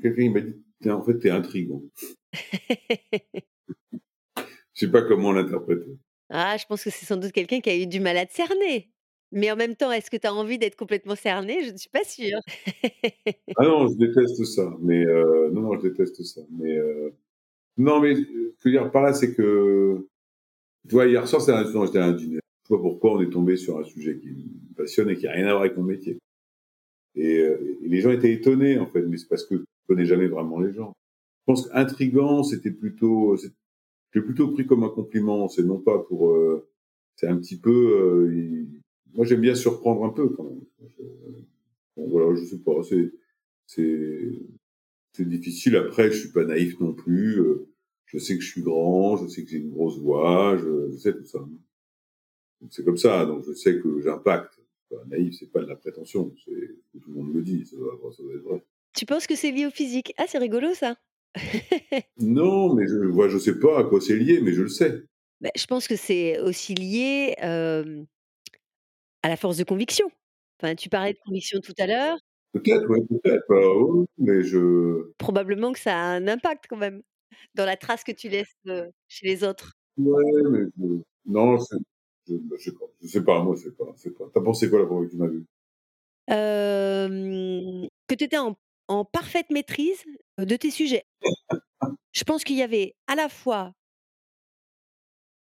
quelqu'un 0.00 0.22
qui 0.22 0.28
m'a 0.30 0.40
dit: 0.40 0.54
«Tu 0.82 0.90
en 0.90 1.02
fait, 1.02 1.18
tu 1.18 1.26
es 1.26 1.30
intriguant». 1.30 1.82
Je 4.74 4.84
sais 4.84 4.92
pas 4.92 5.02
comment 5.02 5.32
l'interpréter. 5.32 5.96
Ah, 6.28 6.56
je 6.58 6.66
pense 6.66 6.84
que 6.84 6.90
c'est 6.90 7.06
sans 7.06 7.16
doute 7.16 7.32
quelqu'un 7.32 7.60
qui 7.60 7.70
a 7.70 7.76
eu 7.76 7.86
du 7.86 7.98
mal 7.98 8.18
à 8.18 8.26
te 8.26 8.34
cerner. 8.34 8.92
Mais 9.36 9.50
en 9.52 9.56
même 9.56 9.76
temps, 9.76 9.92
est-ce 9.92 10.10
que 10.10 10.16
tu 10.16 10.26
as 10.26 10.32
envie 10.34 10.58
d'être 10.58 10.76
complètement 10.76 11.14
cerné? 11.14 11.62
Je 11.62 11.70
ne 11.70 11.76
suis 11.76 11.90
pas 11.90 12.04
sûre. 12.04 12.40
Ah 13.58 13.64
non, 13.64 13.86
je 13.88 13.96
déteste 13.96 14.44
ça, 14.44 14.74
mais 14.80 15.04
heu, 15.04 15.50
non, 15.52 15.60
non, 15.62 15.78
je 15.78 15.88
déteste 15.88 16.22
ça, 16.24 16.40
mais 16.50 16.76
heu, 16.76 17.12
non, 17.78 18.00
mais, 18.00 18.12
heu, 18.12 18.16
ce 18.16 18.22
que 18.22 18.54
je 18.64 18.68
veux 18.68 18.72
dire 18.72 18.90
par 18.90 19.02
là, 19.02 19.12
c'est 19.14 19.34
que, 19.34 20.06
tu 20.88 20.94
vois, 20.94 21.06
hier 21.06 21.26
soir, 21.28 21.42
j'étais 21.86 21.98
à 21.98 22.04
un 22.06 22.12
dîner. 22.12 22.40
Je 22.64 22.68
sais 22.68 22.76
pas 22.76 22.82
pourquoi 22.82 23.14
on 23.14 23.20
est 23.22 23.30
tombé 23.30 23.56
sur 23.56 23.78
un 23.78 23.84
sujet 23.84 24.18
qui 24.18 24.28
me 24.28 24.74
passionne 24.76 25.10
et 25.10 25.16
qui 25.16 25.26
a 25.28 25.32
rien 25.32 25.46
à 25.46 25.50
voir 25.52 25.62
avec 25.62 25.76
mon 25.76 25.84
métier 25.84 26.18
et 27.16 27.48
les 27.82 28.00
gens 28.00 28.10
étaient 28.10 28.32
étonnés, 28.32 28.78
en 28.78 28.86
fait, 28.86 29.02
mais 29.02 29.16
c'est 29.16 29.28
parce 29.28 29.44
que 29.46 29.56
je 29.56 29.64
connais 29.88 30.04
jamais 30.04 30.26
vraiment 30.28 30.60
les 30.60 30.72
gens. 30.72 30.92
Je 31.40 31.52
pense 31.52 31.68
qu'intriguant, 31.68 32.42
c'était 32.42 32.70
plutôt, 32.70 33.36
l'ai 34.14 34.22
plutôt 34.22 34.48
pris 34.52 34.66
comme 34.66 34.84
un 34.84 34.90
compliment, 34.90 35.48
c'est 35.48 35.62
non 35.62 35.78
pas 35.78 35.98
pour, 35.98 36.36
c'est 37.16 37.28
un 37.28 37.36
petit 37.38 37.58
peu, 37.58 38.30
moi, 39.14 39.24
j'aime 39.24 39.40
bien 39.40 39.54
surprendre 39.54 40.04
un 40.04 40.10
peu 40.10 40.28
quand 40.30 40.44
même. 40.44 40.60
Bon, 41.96 42.08
voilà, 42.08 42.34
je 42.38 42.44
sais 42.44 42.58
pas, 42.58 42.82
c'est 42.82 43.12
c'est 43.66 44.32
c'est 45.12 45.28
difficile. 45.28 45.76
Après, 45.76 46.10
je 46.12 46.18
suis 46.18 46.32
pas 46.32 46.44
naïf 46.44 46.78
non 46.80 46.92
plus, 46.92 47.38
heu, 47.40 47.68
je 48.06 48.18
sais 48.18 48.36
que 48.36 48.42
je 48.42 48.50
suis 48.50 48.62
grand, 48.62 49.16
je 49.16 49.26
sais 49.28 49.42
que 49.44 49.50
j'ai 49.50 49.58
une 49.58 49.70
grosse 49.70 49.98
voix, 49.98 50.56
je 50.58 50.90
je 50.92 50.96
sais 50.98 51.14
tout 51.14 51.24
ça. 51.24 51.40
C'est 52.70 52.84
comme 52.84 52.96
ça, 52.96 53.24
donc 53.26 53.44
je 53.46 53.52
sais 53.52 53.78
que 53.80 54.00
j'impacte. 54.00 54.58
Pas 54.90 55.04
naïf, 55.08 55.34
c'est 55.38 55.50
pas 55.50 55.60
de 55.62 55.66
la 55.66 55.76
prétention, 55.76 56.32
c'est 56.44 56.52
que 56.52 56.98
tout 56.98 57.10
le 57.10 57.16
monde 57.16 57.34
me 57.34 57.42
dit, 57.42 57.66
ça 57.66 57.76
doit 57.76 57.98
ça 58.16 58.22
doit 58.22 58.34
être 58.34 58.42
vrai. 58.42 58.64
Tu 58.94 59.04
penses 59.04 59.26
que 59.26 59.34
c'est 59.34 59.50
lié 59.50 59.66
au 59.66 59.70
physique? 59.70 60.14
Ah, 60.16 60.24
c'est 60.28 60.38
rigolo 60.38 60.74
ça. 60.74 60.96
Non, 62.18 62.74
mais 62.74 62.86
je 62.86 62.94
moi, 62.96 63.28
je 63.28 63.38
sais 63.38 63.58
pas 63.58 63.80
à 63.80 63.84
quoi 63.84 64.00
c'est 64.00 64.16
lié, 64.16 64.40
mais 64.40 64.52
je 64.52 64.62
le 64.62 64.68
sais. 64.68 65.02
Beh, 65.40 65.50
je 65.56 65.66
pense 65.66 65.86
que 65.86 65.96
c'est 65.96 66.38
aussi 66.40 66.74
lié, 66.74 67.34
hem, 67.38 68.06
à 69.26 69.28
la 69.28 69.36
force 69.36 69.56
de 69.56 69.64
conviction. 69.64 70.06
Enfin, 70.60 70.76
tu 70.76 70.88
parlais 70.88 71.12
de 71.12 71.18
conviction 71.24 71.58
tout 71.60 71.74
à 71.78 71.86
l'heure, 71.86 72.16
Peut-être, 72.52 72.88
ouais, 72.88 73.00
peut-être, 73.10 73.44
bah, 73.48 73.56
oui, 73.76 73.90
oui, 73.90 74.06
mais 74.18 74.42
je 74.42 75.12
probablement 75.18 75.72
que 75.72 75.78
ça 75.78 75.94
a 75.94 76.04
un 76.16 76.26
impact 76.26 76.66
quand 76.70 76.76
même, 76.76 77.02
dans 77.54 77.66
la 77.66 77.76
trace 77.76 78.02
que 78.04 78.12
tu 78.12 78.28
laisses, 78.28 78.54
heu, 78.68 78.86
chez 79.08 79.26
les 79.26 79.44
autres. 79.44 79.72
ouais, 79.98 80.42
mais 80.50 80.60
je 80.78 81.02
non, 81.26 81.58
c'est 81.58 81.76
je 82.28 82.34
bah, 82.34 82.56
je 82.58 82.70
sais 82.70 82.72
pas 82.72 82.86
je 83.02 83.08
sais 83.08 83.24
pas, 83.24 83.42
moi, 83.42 83.56
je 83.56 83.64
sais 83.64 83.72
pas 83.72 83.84
pas. 83.84 84.30
Tu 84.32 84.38
as 84.38 84.42
pensé 84.42 84.70
quoi 84.70 84.78
la 84.78 84.86
première 84.86 85.00
fois 85.02 85.06
que 85.06 85.10
tu 85.10 85.18
m'as 85.18 85.28
vu? 85.28 85.44
Que 88.08 88.14
tu 88.14 88.24
étais 88.24 88.38
en 88.38 88.56
en 88.88 89.04
parfaite 89.04 89.50
maîtrise, 89.50 90.04
heu, 90.40 90.46
de 90.46 90.54
tes 90.54 90.70
sujets. 90.70 91.04
Je 92.12 92.24
pense 92.24 92.44
qu'il 92.44 92.56
y 92.56 92.62
avait 92.62 92.94
à 93.08 93.16
la 93.16 93.28
fois, 93.28 93.72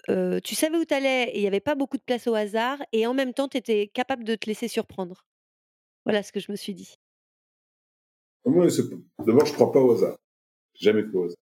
tu 0.07 0.55
savais 0.55 0.77
où 0.77 0.85
tu 0.85 0.93
allais 0.93 1.31
et 1.31 1.37
il 1.37 1.43
y 1.43 1.47
avait 1.47 1.59
pas 1.59 1.75
beaucoup 1.75 1.97
de 1.97 2.03
place 2.03 2.27
au 2.27 2.33
hasard 2.33 2.81
et 2.91 3.05
en 3.07 3.13
même 3.13 3.33
temps, 3.33 3.47
tu 3.47 3.57
étais 3.57 3.87
capable 3.87 4.23
de 4.23 4.35
te 4.35 4.47
laisser 4.47 4.67
surprendre. 4.67 5.25
Voilà 6.05 6.23
ce 6.23 6.31
que 6.31 6.39
je 6.39 6.51
me 6.51 6.57
suis 6.57 6.73
dit. 6.73 6.95
D'abord, 8.45 8.69
je 9.45 9.53
crois 9.53 9.71
pas 9.71 9.79
au 9.79 9.91
hasard. 9.91 10.17
Jamais 10.73 11.03
cru 11.03 11.17
au 11.17 11.23
hasard. 11.25 11.37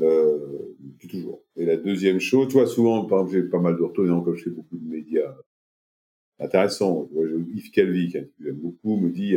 Heu, 0.00 0.76
depuis 0.78 1.08
toujours 1.08 1.42
et 1.56 1.64
la 1.64 1.76
deuxième 1.76 2.20
chose, 2.20 2.46
tu 2.46 2.52
vois, 2.52 2.68
souvent, 2.68 3.04
par 3.06 3.22
exemple, 3.22 3.32
j'ai 3.36 3.50
pas 3.50 3.58
mal 3.58 3.76
de 3.76 3.82
retours, 3.82 4.24
comme 4.24 4.36
je 4.36 4.44
fais 4.44 4.50
beaucoup 4.50 4.76
de 4.76 4.88
médias 4.88 5.34
intéressants. 6.38 7.08
Yves 7.52 7.72
Calvi, 7.72 8.12
quelqu'un 8.12 8.28
que 8.38 8.44
j'aime 8.44 8.60
beaucoup, 8.60 8.96
me 8.96 9.10
dit, 9.10 9.36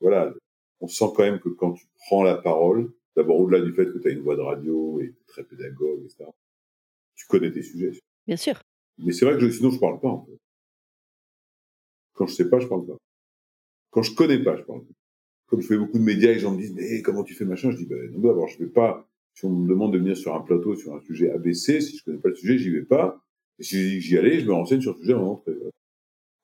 voilà, 0.00 0.32
on 0.78 0.86
sent 0.86 1.06
quand 1.16 1.24
même 1.24 1.40
que 1.40 1.48
quand 1.48 1.72
tu 1.72 1.86
prends 2.06 2.22
la 2.22 2.36
parole, 2.36 2.92
d'abord, 3.16 3.40
au-delà 3.40 3.64
du 3.64 3.72
fait 3.72 3.86
que 3.86 3.98
tu 3.98 4.06
as 4.06 4.12
une 4.12 4.20
voix 4.20 4.36
de 4.36 4.42
radio 4.42 5.00
et 5.00 5.12
très 5.26 5.42
pédagogue 5.42 6.04
et 6.04 6.08
cetera, 6.08 6.32
tu 7.16 7.26
connais 7.26 7.50
tes 7.50 7.62
sujets. 7.62 7.98
Bien 8.26 8.36
sûr. 8.36 8.62
Mais 8.98 9.12
c'est 9.12 9.24
vrai 9.24 9.34
que 9.34 9.40
je 9.40 9.50
sinon 9.50 9.70
je 9.70 9.80
parle 9.80 10.00
pas, 10.00 10.08
en 10.08 10.24
fait. 10.26 10.38
Quand 12.14 12.26
je 12.26 12.34
sais 12.34 12.48
pas, 12.48 12.58
je 12.60 12.66
parle 12.66 12.86
pas. 12.86 12.96
Quand 13.90 14.02
je 14.02 14.14
connais 14.14 14.42
pas, 14.42 14.56
je 14.56 14.62
parle 14.62 14.82
pas. 14.84 14.92
Comme 15.46 15.60
je 15.60 15.68
fais 15.68 15.78
beaucoup 15.78 15.98
de 15.98 16.04
médias 16.04 16.30
et 16.30 16.34
les 16.34 16.40
gens 16.40 16.52
me 16.52 16.58
disent: 16.58 16.74
«Mais 16.74 17.02
comment 17.02 17.24
tu 17.24 17.34
fais 17.34 17.44
machin?» 17.44 17.70
je 17.70 17.78
dis: 17.78 17.86
«Ben, 17.86 18.10
non, 18.12 18.20
d'abord, 18.20 18.48
je 18.48 18.58
vais 18.58 18.70
pas 18.70 19.08
si 19.34 19.44
on 19.44 19.50
me 19.50 19.68
demande 19.68 19.92
de 19.92 19.98
venir 19.98 20.16
sur 20.16 20.34
un 20.34 20.40
plateau 20.40 20.74
sur 20.74 20.94
un 20.94 21.00
sujet 21.02 21.30
ABC, 21.30 21.80
si 21.82 21.98
je 21.98 22.04
connais 22.04 22.18
pas 22.18 22.30
le 22.30 22.34
sujet, 22.36 22.58
j'y 22.58 22.70
vais 22.70 22.84
pas. 22.84 23.22
Et 23.58 23.64
si 23.64 24.00
j'y 24.00 24.16
allais, 24.18 24.40
je 24.40 24.46
me 24.46 24.54
renseigne 24.54 24.80
sur 24.80 24.92
le 24.94 24.98
sujet 24.98 25.12
avant. 25.12 25.42
Le 25.46 25.72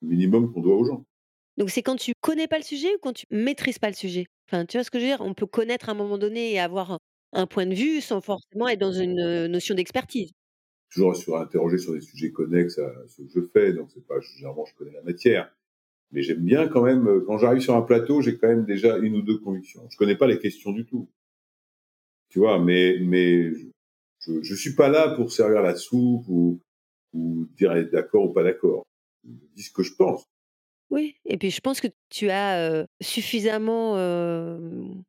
minimum 0.01 0.51
qu'on 0.53 0.61
doit 0.61 0.75
aux 0.75 0.85
gens. 0.85 1.05
Donc 1.57 1.69
c'est 1.69 1.83
quand 1.83 1.95
tu 1.95 2.13
connais 2.21 2.47
pas 2.47 2.57
le 2.57 2.63
sujet 2.63 2.93
ou 2.95 2.99
quand 3.01 3.13
tu 3.13 3.25
maîtrises 3.31 3.79
pas 3.79 3.89
le 3.89 3.95
sujet? 3.95 4.25
Enfin, 4.47 4.65
tu 4.65 4.77
vois 4.77 4.83
ce 4.83 4.91
que 4.91 4.99
je 4.99 5.03
veux 5.05 5.09
dire? 5.09 5.21
On 5.21 5.33
peut 5.33 5.45
connaître 5.47 5.89
à 5.89 5.91
un 5.93 5.95
moment 5.95 6.17
donné 6.17 6.53
et 6.53 6.59
avoir 6.59 6.99
un 7.33 7.47
point 7.47 7.65
de 7.65 7.73
vue 7.75 8.01
sans 8.01 8.21
forcément 8.21 8.67
être 8.67 8.79
dans 8.79 8.91
une, 8.93 9.19
heu, 9.19 9.47
notion 9.47 9.75
d'expertise. 9.75 10.31
Toujours 10.93 11.15
sur 11.15 11.37
interroger 11.37 11.77
sur 11.77 11.93
des 11.93 12.01
sujets 12.01 12.31
connexes 12.31 12.77
à 12.79 12.91
ce 13.07 13.23
que 13.23 13.29
je 13.33 13.41
fais, 13.51 13.73
donc 13.73 13.89
c'est 13.93 14.05
pas 14.05 14.19
généralement 14.21 14.65
je 14.65 14.75
connais 14.75 14.91
la 14.91 15.01
matière. 15.01 15.51
Mais 16.11 16.23
j'aime 16.23 16.41
bien 16.45 16.67
quand 16.69 16.83
même, 16.83 17.07
heu, 17.07 17.21
quand 17.21 17.37
j'arrive 17.39 17.61
sur 17.61 17.75
un 17.75 17.81
plateau, 17.83 18.21
j'ai 18.21 18.37
quand 18.37 18.47
même 18.49 18.65
déjà 18.65 18.97
une 18.99 19.15
ou 19.17 19.21
2 19.23 19.39
convictions. 19.39 19.87
Je 19.91 19.97
connais 19.97 20.17
pas 20.17 20.27
les 20.27 20.39
questions 20.39 20.71
du 20.71 20.85
tout, 20.85 21.09
tu 22.29 22.39
vois? 22.39 22.59
Mais 22.59 22.97
mais 23.01 23.51
je 24.19 24.41
je 24.41 24.55
suis 24.55 24.75
pas 24.75 24.89
là 24.89 25.09
pour 25.15 25.31
servir 25.31 25.61
la 25.61 25.75
soupe 25.75 26.27
ou 26.27 26.59
dire 27.57 27.73
d'accord 27.91 28.25
ou 28.25 28.33
pas 28.33 28.43
d'accord. 28.43 28.83
Je 29.23 29.31
dis 29.55 29.63
ce 29.63 29.71
que 29.71 29.83
je 29.83 29.93
pense. 29.95 30.25
Oui 30.89 31.15
et 31.25 31.37
puis 31.37 31.49
je 31.51 31.61
pense 31.61 31.81
que 31.81 31.87
tu 32.09 32.29
as, 32.29 32.69
heu, 32.71 32.85
suffisamment, 33.01 33.97
hem, 33.97 35.03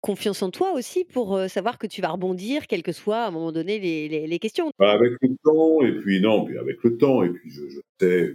confiance 0.00 0.42
en 0.42 0.50
toi 0.50 0.72
aussi 0.74 1.04
pour, 1.04 1.36
heu, 1.36 1.48
savoir 1.48 1.78
que 1.78 1.86
tu 1.86 2.00
vas 2.02 2.10
rebondir 2.10 2.66
quelles 2.66 2.82
que 2.82 2.92
soient 2.92 3.24
à 3.24 3.28
un 3.28 3.30
moment 3.30 3.52
donné 3.52 3.78
les 3.78 4.08
les 4.08 4.26
les 4.26 4.38
questions. 4.38 4.70
Bah, 4.78 4.92
avec 4.92 5.12
le 5.22 5.36
temps 5.44 5.82
et 5.82 5.92
puis 6.00 6.20
non, 6.20 6.44
puis 6.44 6.58
avec 6.58 6.82
le 6.84 6.96
temps 6.96 7.22
et 7.24 7.30
puis 7.30 7.50
je 7.50 7.68
je 7.68 7.80
sais, 8.00 8.34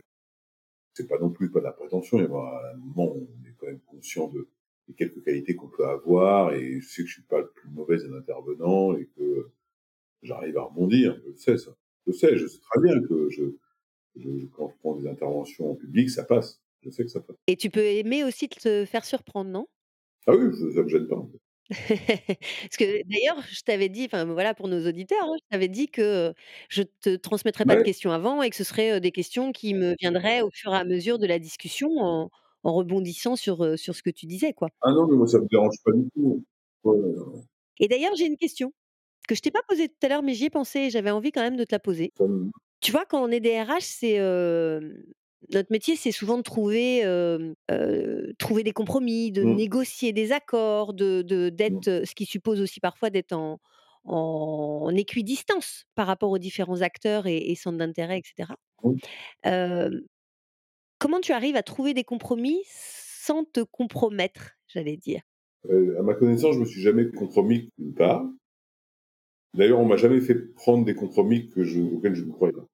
c'est 0.93 1.07
pas 1.07 1.19
non 1.19 1.29
plus 1.31 1.51
pas 1.51 1.59
de 1.59 1.65
la 1.65 1.71
prétention, 1.71 2.19
il 2.19 2.23
y 2.23 2.27
a 2.27 2.29
un 2.73 2.77
moment 2.77 3.13
où 3.15 3.27
on 3.29 3.47
est 3.47 3.53
quand 3.59 3.67
même 3.67 3.79
conscient 3.87 4.27
de 4.29 4.47
des 4.89 4.93
quelques 4.95 5.23
qualités 5.23 5.55
qu'on 5.55 5.69
peut 5.69 5.85
avoir 5.87 6.53
et 6.53 6.81
je 6.81 6.87
sais 6.87 7.03
que 7.03 7.07
je 7.07 7.13
suis 7.13 7.23
pas 7.23 7.39
le 7.39 7.49
plus 7.55 7.69
mauvais 7.69 7.97
des 7.97 8.11
intervenants 8.13 8.95
et 8.97 9.07
que 9.17 9.49
j'arrive 10.23 10.57
à 10.57 10.63
rebondir, 10.63 11.17
je 11.25 11.29
le 11.31 11.35
sais 11.37 11.57
ça. 11.57 11.75
Je 12.07 12.13
sais, 12.13 12.37
je 12.37 12.47
sais 12.47 12.59
très 12.59 12.81
bien 12.81 13.01
que 13.01 13.29
je 13.29 13.43
je 14.17 14.29
quand 14.55 14.69
je 14.69 14.75
prends 14.79 14.95
des 14.95 15.07
interventions 15.07 15.71
en 15.71 15.75
public, 15.75 16.09
ça 16.09 16.23
passe. 16.23 16.61
Je 16.83 16.89
sais 16.91 17.03
que 17.03 17.09
ça 17.11 17.21
passe. 17.21 17.37
Et 17.47 17.55
tu 17.57 17.69
peux 17.69 17.85
aimer 17.85 18.23
aussi 18.23 18.49
te 18.49 18.85
faire 18.85 19.05
surprendre, 19.05 19.51
non? 19.51 19.67
Ah 20.27 20.35
oui, 20.35 20.51
ça 20.73 20.83
me 20.83 20.87
gêne 20.89 21.07
pas, 21.07 21.15
en 21.15 21.27
fait. 21.27 21.39
Parce 21.73 22.77
que 22.77 23.01
d'ailleurs, 23.09 23.41
je 23.49 23.61
t'avais 23.61 23.89
dit, 23.89 24.05
enfin 24.05 24.25
voilà 24.25 24.53
pour 24.53 24.67
nos 24.67 24.87
auditeurs, 24.87 25.23
hein, 25.23 25.35
je 25.41 25.45
t'avais 25.49 25.67
dit 25.67 25.87
que, 25.87 26.33
je 26.69 26.83
te 26.83 27.15
transmettrais 27.15 27.65
pas 27.65 27.75
de 27.75 27.81
Ouais. 27.81 27.83
questions 27.83 28.11
avant 28.11 28.41
et 28.41 28.49
que 28.49 28.55
ce 28.55 28.63
serait, 28.63 28.93
heu, 28.97 28.99
des 28.99 29.11
questions 29.11 29.51
qui 29.51 29.73
me 29.73 29.95
viendraient 29.99 30.41
au 30.41 30.49
fur 30.51 30.73
et 30.73 30.77
à 30.77 30.83
mesure 30.85 31.19
de 31.19 31.27
la 31.27 31.39
discussion 31.39 31.89
en 31.99 32.29
en 32.65 32.73
rebondissant 32.73 33.35
sur, 33.35 33.77
sur 33.77 33.93
ce 33.93 34.01
que 34.03 34.09
tu 34.09 34.25
disais, 34.25 34.53
quoi. 34.53 34.69
Ah 34.81 34.91
non, 34.91 35.07
mais 35.07 35.15
moi 35.17 35.27
ça 35.27 35.39
me 35.39 35.47
dérange 35.47 35.75
pas 35.83 35.91
du 35.93 36.07
tout. 36.13 36.43
Ouais. 36.83 36.99
Et 37.79 37.87
d'ailleurs, 37.87 38.15
j'ai 38.15 38.25
une 38.25 38.37
question 38.37 38.73
que 39.27 39.35
je 39.35 39.41
t'ai 39.41 39.51
pas 39.51 39.63
posée 39.67 39.89
tout 39.89 39.95
à 40.03 40.09
l'heure, 40.09 40.23
mais 40.23 40.33
j'y 40.35 40.45
ai 40.45 40.51
pensé 40.51 40.81
et 40.81 40.91
j'avais 40.91 41.11
envie 41.11 41.31
quand 41.31 41.41
même 41.41 41.57
de 41.57 41.63
te 41.65 41.73
la 41.75 41.79
poser. 41.79 42.13
Ça 42.17 42.25
me 42.27 42.51
Tu 42.81 42.91
vois, 42.91 43.05
quand 43.05 43.23
on 43.23 43.29
est 43.31 43.41
DRH, 43.41 43.83
c'est, 43.85 44.19
notre 45.51 45.71
métier, 45.71 45.95
c'est 45.95 46.11
souvent 46.11 46.37
de 46.37 46.43
trouver, 46.43 47.03
trouver 48.39 48.63
des 48.63 48.71
compromis, 48.73 49.31
de 49.31 49.43
Mmh. 49.43 49.57
négocier 49.57 50.13
des 50.13 50.31
accords, 50.31 50.93
de 50.93 51.49
Mmh. 51.67 51.83
d'être, 51.83 52.03
ce 52.05 52.15
qui 52.15 52.25
suppose 52.25 52.61
aussi 52.61 52.79
parfois 52.79 53.09
d'être 53.09 53.33
en 53.33 53.59
en 54.05 54.93
équidistance 54.97 55.85
par 55.95 56.07
rapport 56.07 56.29
aux 56.31 56.37
différents 56.37 56.81
acteurs 56.81 57.25
et 57.25 57.37
et 57.37 57.55
centres 57.55 57.77
d'intérêt 57.77 58.19
et 58.19 58.23
cetera. 58.25 58.57
Mmh. 58.83 58.99
Hem, 59.43 60.01
comment 60.99 61.21
tu 61.21 61.33
arrives 61.33 61.55
à 61.57 61.63
trouver 61.63 61.93
des 61.93 62.03
compromis 62.05 62.63
sans 62.67 63.45
te 63.45 63.61
compromettre, 63.61 64.53
j'allais 64.67 64.97
dire? 64.97 65.21
À 65.69 66.01
ma 66.03 66.13
connaissance, 66.13 66.55
je 66.55 66.59
me 66.61 66.65
suis 66.65 66.79
jamais 66.81 67.11
compromis 67.11 67.69
nulle 67.77 67.93
part. 67.93 68.25
D'ailleurs, 69.55 69.79
on 69.79 69.85
m'a 69.85 69.95
jamais 69.97 70.21
fait 70.21 70.35
prendre 70.53 70.85
des 70.85 70.93
compromis 70.93 71.49
que 71.49 71.63
je 71.63 71.81
auxquels 71.81 72.13
je 72.13 72.23
ne 72.23 72.31
croyais 72.31 72.53
pas. 72.53 72.67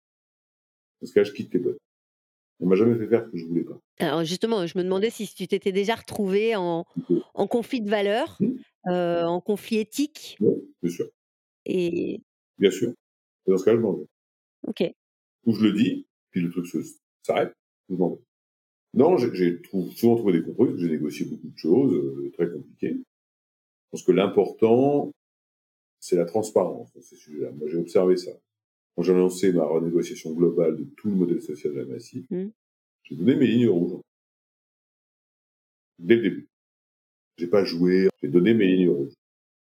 Dans 1.01 1.07
ce 1.07 1.13
cas-là, 1.13 1.23
je 1.25 1.33
quitte 1.33 1.53
les 1.53 1.59
boîtes. 1.59 1.77
On 2.59 2.67
m'a 2.67 2.75
jamais 2.75 2.97
fait 2.97 3.07
faire 3.07 3.25
ce 3.25 3.31
que 3.31 3.37
je 3.37 3.45
voulais 3.45 3.63
pas. 3.63 3.79
Alors 3.99 4.23
justement, 4.23 4.65
je 4.67 4.77
me 4.77 4.83
demandais 4.83 5.09
si 5.09 5.27
tu 5.27 5.47
t'étais 5.47 5.71
déjà 5.71 5.95
retrouvé 5.95 6.55
en 6.55 6.85
conflit 7.49 7.81
de 7.81 7.89
valeurs, 7.89 8.37
mmh, 8.39 8.91
heu, 8.91 9.23
en 9.23 9.41
conflit 9.41 9.77
éthique 9.77 10.37
ouais, 10.39 10.55
bien 10.81 10.91
sûr, 10.91 11.09
et 11.65 12.21
bien 12.57 12.71
sûr. 12.71 12.89
Et 13.47 13.51
dans 13.51 13.57
ce 13.57 13.65
cas-là, 13.65 13.77
je 13.77 13.81
m'en 13.81 13.93
vais. 13.93 14.05
OK. 14.67 14.93
Ou 15.45 15.53
je 15.53 15.63
le 15.63 15.73
dis, 15.73 16.07
puis 16.31 16.41
le 16.41 16.49
truc 16.49 16.65
se 16.67 16.79
s'arrête, 17.23 17.53
je 17.89 17.95
m'en 17.95 18.09
vais. 18.09 18.21
Non, 18.95 19.17
j'ai 19.17 19.61
souvent 19.95 20.15
trouvé 20.15 20.33
des 20.33 20.43
compromis, 20.43 20.79
j'ai 20.79 20.89
négocié 20.89 21.25
beaucoup 21.25 21.47
de 21.49 21.57
choses, 21.57 21.93
heu, 21.93 22.31
très 22.33 22.49
compliquées. 22.51 22.95
Je 22.97 23.89
pense 23.91 24.03
que 24.03 24.11
l'important, 24.11 25.11
c'est 25.99 26.15
la 26.17 26.25
transparence 26.25 26.93
dans 26.93 27.01
ces 27.01 27.15
sujets-là. 27.15 27.51
Moi, 27.51 27.67
j'ai 27.69 27.77
observé 27.77 28.17
ça. 28.17 28.31
Quand 28.99 29.03
j'ai 29.03 29.13
lancé 29.13 29.53
ma 29.53 29.63
renégociation 29.63 30.33
globale 30.33 30.75
de 30.75 30.83
tout 30.97 31.07
le 31.07 31.15
modèle 31.15 31.41
social 31.41 31.73
de 31.73 31.79
la 31.79 31.85
Massif, 31.85 32.25
Mmh. 32.29 32.47
j'ai 33.03 33.15
donné 33.15 33.33
mes 33.37 33.47
lignes 33.47 33.69
rouges. 33.69 34.01
Dès 35.99 36.17
le 36.17 36.21
début. 36.23 36.47
J'ai 37.37 37.47
pas 37.47 37.63
joué, 37.63 38.09
j'ai 38.21 38.27
donné 38.27 38.53
mes 38.53 38.67
lignes 38.67 38.89
rouges. 38.89 39.13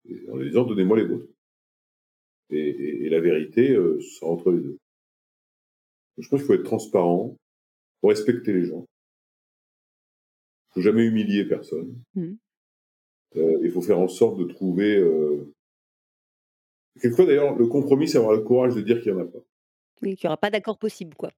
Et 0.08 0.30
en 0.30 0.36
leur 0.36 0.46
disant: 0.46 0.66
«Donnez-moi 0.66 0.98
les 0.98 1.08
vôtres». 1.08 1.34
Et 2.52 2.60
et 2.60 3.06
et 3.06 3.10
la 3.10 3.20
vérité, 3.22 3.72
heu, 3.72 4.00
sera 4.02 4.30
entre 4.30 4.52
les 4.52 4.60
2. 4.62 4.78
Je 6.20 6.30
pense 6.30 6.40
qu'il 6.42 6.46
faut 6.46 6.54
être 6.54 6.62
transparent, 6.62 7.36
faut 8.02 8.10
respecter 8.10 8.54
les 8.54 8.66
gens. 8.66 8.86
Faut 10.76 10.82
jamais 10.82 11.08
humilier 11.08 11.46
personne. 11.46 11.96
Mmh. 12.14 12.34
Heu, 13.38 13.60
il 13.64 13.72
faut 13.72 13.82
faire 13.82 13.98
en 13.98 14.08
sorte 14.08 14.38
de 14.38 14.44
trouver, 14.44 14.98
heu 14.98 15.52
quelquefois 17.02 17.26
d'ailleurs, 17.26 17.56
le 17.56 17.68
compromis, 17.68 18.08
c'est 18.08 18.18
avoir 18.18 18.34
le 18.34 18.42
courage 18.42 18.76
de 18.76 18.82
dire 18.82 19.02
qu'il 19.02 19.12
y 19.12 19.16
en 19.16 19.20
a 19.20 19.26
pas. 19.26 19.40
Oui, 20.02 20.16
qu'il 20.16 20.26
y 20.26 20.28
aura 20.28 20.38
pas 20.38 20.50
d'accord 20.50 20.78
possible, 20.78 21.16
quoi. 21.16 21.32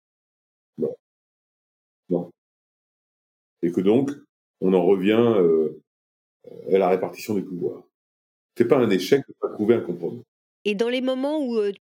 Non, 0.77 0.95
non. 2.09 2.31
Et 3.61 3.71
que 3.71 3.81
donc, 3.81 4.11
on 4.61 4.73
en 4.73 4.83
revient, 4.83 5.33
heu, 5.37 5.81
à 6.71 6.77
la 6.77 6.89
répartition 6.89 7.35
des 7.35 7.41
pouvoirs. 7.41 7.83
C'est 8.57 8.67
pas 8.67 8.77
un 8.77 8.89
échec 8.89 9.21
de 9.27 9.33
pas 9.39 9.49
trouver 9.49 9.75
un 9.75 9.81
compromis. 9.81 10.23
Et 10.63 10.75
dans 10.75 10.89
les 10.89 11.01
moments 11.01 11.39
où, 11.45 11.57
heu, 11.57 11.73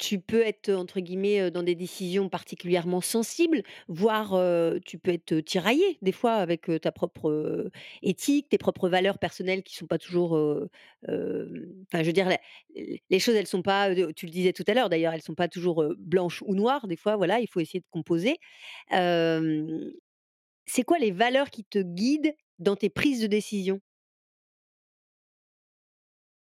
tu 0.00 0.18
peux 0.18 0.40
être, 0.40 0.70
entre 0.70 0.98
guillemets, 1.00 1.50
dans 1.50 1.62
des 1.62 1.74
décisions 1.74 2.30
particulièrement 2.30 3.02
sensibles, 3.02 3.62
voire, 3.88 4.30
tu 4.84 4.98
peux 4.98 5.12
être 5.12 5.40
tiraillé 5.40 5.98
des 6.00 6.12
fois 6.12 6.32
avec, 6.34 6.70
ta 6.80 6.90
propre, 6.90 7.70
éthique, 8.02 8.48
tes 8.48 8.56
propres 8.58 8.88
valeurs 8.88 9.18
personnelles 9.18 9.62
qui 9.62 9.76
sont 9.76 9.86
pas 9.86 9.98
toujours, 9.98 10.32
enfin 11.06 12.02
je 12.02 12.04
veux 12.04 12.12
dire 12.12 12.30
les 12.74 13.18
choses 13.18 13.34
elles 13.34 13.46
sont 13.46 13.62
pas, 13.62 13.94
tu 14.14 14.26
le 14.26 14.32
disais 14.32 14.54
tout 14.54 14.64
à 14.66 14.74
l'heure 14.74 14.88
d'ailleurs, 14.88 15.12
elles 15.12 15.22
sont 15.22 15.34
pas 15.34 15.48
toujours, 15.48 15.84
blanches 15.98 16.42
ou 16.46 16.54
noires. 16.54 16.88
Des 16.88 16.96
fois 16.96 17.16
voilà, 17.16 17.40
il 17.40 17.46
faut 17.48 17.60
essayer 17.60 17.80
de 17.80 17.86
composer. 17.90 18.38
C'est 20.66 20.82
quoi 20.84 20.98
les 20.98 21.10
valeurs 21.10 21.50
qui 21.50 21.64
te 21.64 21.78
guident 21.78 22.34
dans 22.58 22.76
tes 22.76 22.90
prises 22.90 23.20
de 23.20 23.26
décision? 23.26 23.80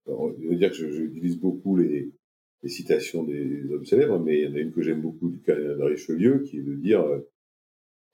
Je 0.08 0.48
veux 0.48 0.56
dire 0.56 0.72
que 0.72 0.92
j'utilise 0.92 1.38
beaucoup 1.38 1.76
les 1.78 2.12
les 2.64 2.70
citations 2.70 3.24
des 3.24 3.72
hommes 3.72 3.86
célèbres, 3.86 4.20
mais 4.20 4.40
il 4.40 4.44
y 4.46 4.48
en 4.48 4.56
a 4.56 4.60
une 4.60 4.72
que 4.72 4.82
j'aime 4.82 5.02
beaucoup 5.02 5.30
du 5.30 5.40
cardinal 5.42 5.78
de 5.78 5.84
Richelieu, 5.84 6.40
qui 6.40 6.60
est 6.60 6.64
de 6.64 6.76
dire, 6.76 7.04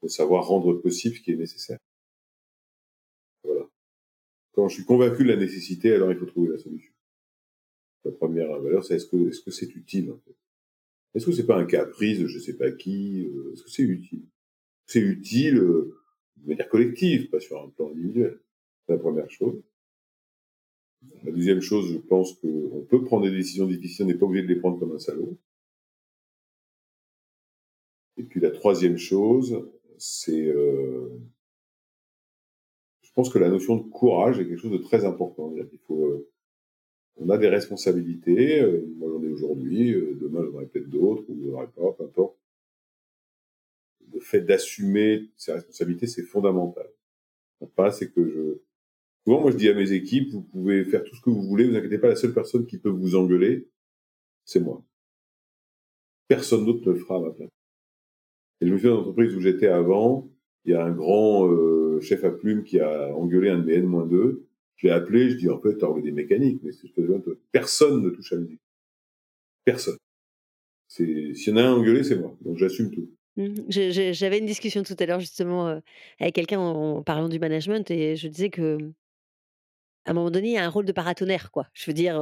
«Faut 0.01 0.08
savoir 0.08 0.45
rendre 0.47 0.73
possible 0.73 1.15
ce 1.15 1.21
qui 1.21 1.31
est 1.31 1.36
nécessaire». 1.36 1.79
Voilà. 3.43 3.67
Quand 4.53 4.67
je 4.67 4.75
suis 4.75 4.86
convaincu 4.86 5.23
de 5.23 5.29
la 5.29 5.38
nécessité, 5.38 5.93
alors 5.93 6.12
il 6.12 6.17
faut 6.17 6.25
trouver 6.25 6.49
la 6.49 6.58
solution. 6.58 6.93
La 8.03 8.12
première 8.12 8.60
valeur, 8.62 8.86
c'est 8.86 8.95
est-ce 8.95 9.08
que 9.08 9.29
est-ce 9.29 9.41
que 9.41 9.51
c'est 9.51 9.75
utile, 9.75 10.12
en 10.12 10.19
fait? 10.19 10.36
Est-ce 11.15 11.25
que 11.25 11.31
c'est 11.31 11.47
pas 11.47 11.58
un 11.58 11.65
caprice 11.65 12.19
de 12.19 12.27
je 12.27 12.39
sais 12.39 12.55
pas 12.55 12.71
qui, 12.71 13.25
heu, 13.25 13.51
est-ce 13.53 13.63
que 13.63 13.69
c'est 13.71 13.84
utile? 13.84 14.25
C'est 14.86 14.99
utile, 14.99 15.58
heu, 15.58 15.97
de 16.38 16.47
manière 16.47 16.69
collective, 16.69 17.29
pas 17.29 17.39
sur 17.39 17.62
un 17.63 17.69
plan 17.69 17.89
individuel. 17.89 18.39
C'est 18.86 18.93
la 18.93 18.99
première 18.99 19.29
chose. 19.31 19.62
La 21.26 21.32
deuxième 21.32 21.60
chose, 21.60 21.91
je 21.91 21.98
pense 21.98 22.34
qu'on 22.36 22.86
peut 22.89 23.04
prendre 23.04 23.26
des 23.26 23.32
décisions 23.36 23.68
difficiles, 23.68 24.06
on 24.06 24.08
n'est 24.08 24.13
pas 24.13 24.26
obligé 24.26 24.44
de 24.44 24.54
les 24.54 24.60
prendre 24.60 24.80
comme 24.80 24.94
un 24.94 25.00
salaud. 25.00 25.38
Et 28.18 28.24
puis 28.24 28.41
la 28.41 28.52
troisième 28.52 28.98
chose, 28.98 29.65
c'est, 29.98 30.48
heu 30.48 31.12
je 33.04 33.12
pense 33.13 33.30
que 33.30 33.39
la 33.39 33.48
notion 33.50 33.78
de 33.78 33.84
courage 33.84 34.39
est 34.39 34.46
quelque 34.46 34.60
chose 34.60 34.74
de 34.74 34.78
très 34.78 35.06
important. 35.06 35.54
Faut, 35.88 36.06
heu, 36.08 36.30
on 37.18 37.30
a 37.30 37.38
des 37.38 37.50
responsabilités, 37.50 38.62
heu, 38.62 38.88
moi 38.98 39.10
j'en 39.12 39.24
ai 39.24 39.30
aujourd'hui, 39.30 39.94
demain 39.94 40.44
j'en 40.46 40.56
aurai 40.56 40.68
peut-être 40.68 40.89
d'autres 40.89 41.26
ou 41.30 41.38
j'en 41.46 41.54
aurai 41.58 41.68
pas, 41.68 41.91
peu 41.98 42.06
importe. 42.06 42.38
Le 44.13 44.20
fait 44.20 44.41
d'assumer 44.41 45.30
ses 45.36 45.52
responsabilités, 45.52 46.08
c'est 46.08 46.24
fondamental. 46.24 46.89
Pas, 47.76 47.91
c'est 47.91 48.12
que 48.12 48.28
je 48.30 48.60
souvent 49.25 49.41
moi 49.41 49.51
je 49.51 49.57
dis 49.57 49.69
à 49.69 49.73
mes 49.73 49.91
équipes: 49.91 50.31
«Vous 50.31 50.41
pouvez 50.43 50.85
faire 50.85 51.03
tout 51.03 51.15
ce 51.15 51.21
que 51.21 51.29
vous 51.31 51.43
voulez, 51.43 51.65
vous 51.67 51.75
inquiétez 51.75 51.97
pas, 51.99 52.09
la 52.09 52.15
seule 52.15 52.33
personne 52.33 52.65
qui 52.67 52.77
peut 52.79 52.89
vous 52.89 53.15
engueuler, 53.15 53.67
c'est 54.45 54.61
moi. 54.61 54.83
Personne 56.29 56.65
d'autre 56.65 56.88
ne 56.88 56.93
le 56.93 56.99
fera 56.99 57.17
à 57.17 57.19
ma 57.21 57.29
place». 57.31 57.49
Et 58.61 58.67
je 58.67 58.71
me 58.71 58.77
souviens 58.77 58.91
dans 58.91 58.97
l'entreprise 58.97 59.35
où 59.35 59.41
j'étais 59.41 59.67
avant, 59.67 60.29
il 60.65 60.71
y 60.71 60.75
a 60.75 60.83
un 60.83 60.91
grand, 60.91 61.47
heu, 61.51 61.99
chef 62.01 62.23
à 62.23 62.31
plume 62.31 62.63
qui 62.63 62.79
a 62.79 63.13
engueulé 63.15 63.49
un 63.49 63.59
de 63.59 63.65
mes 63.65 63.73
N-2. 63.75 64.45
Je 64.77 64.88
l'ai 64.88 64.93
appelé, 64.93 65.29
je 65.29 65.35
dis: 65.35 65.49
«En 65.49 65.59
fait, 65.59 65.77
tu 65.77 65.85
as 65.85 66.01
des 66.01 66.11
mécaniques, 66.11 66.61
mais 66.63 66.71
c'est 66.71 66.88
personne 67.51 68.01
ne 68.01 68.09
touche 68.09 68.33
à 68.33 68.38
musique. 68.38 68.59
Personne. 69.65 69.97
S'il 70.88 71.33
y 71.35 71.51
en 71.51 71.57
a 71.57 71.63
un 71.63 71.73
engueulé, 71.73 72.03
c'est 72.03 72.17
moi, 72.17 72.38
donc 72.41 72.57
j'assume 72.57 72.91
tout». 72.91 73.09
Mmh 73.38 73.53
j'avais 73.69 74.39
une 74.39 74.45
discussion 74.45 74.83
tout 74.83 74.95
à 74.99 75.05
l'heure 75.05 75.19
justement, 75.19 75.69
heu, 75.69 75.81
avec 76.21 76.35
quelqu'un 76.35 76.59
en 76.59 77.03
parlant 77.03 77.27
du 77.29 77.39
management 77.39 77.89
et 77.91 78.15
je 78.15 78.29
disais 78.29 78.49
que, 78.49 78.77
à 80.06 80.12
un 80.12 80.13
moment 80.13 80.32
donné, 80.32 80.50
il 80.50 80.54
y 80.54 80.58
a 80.58 80.65
un 80.65 80.70
rôle 80.70 80.86
de 80.86 80.91
paratonnerre, 80.91 81.52
quoi. 81.52 81.68
Je 81.74 81.86
veux 81.89 81.94
dire, 81.94 82.18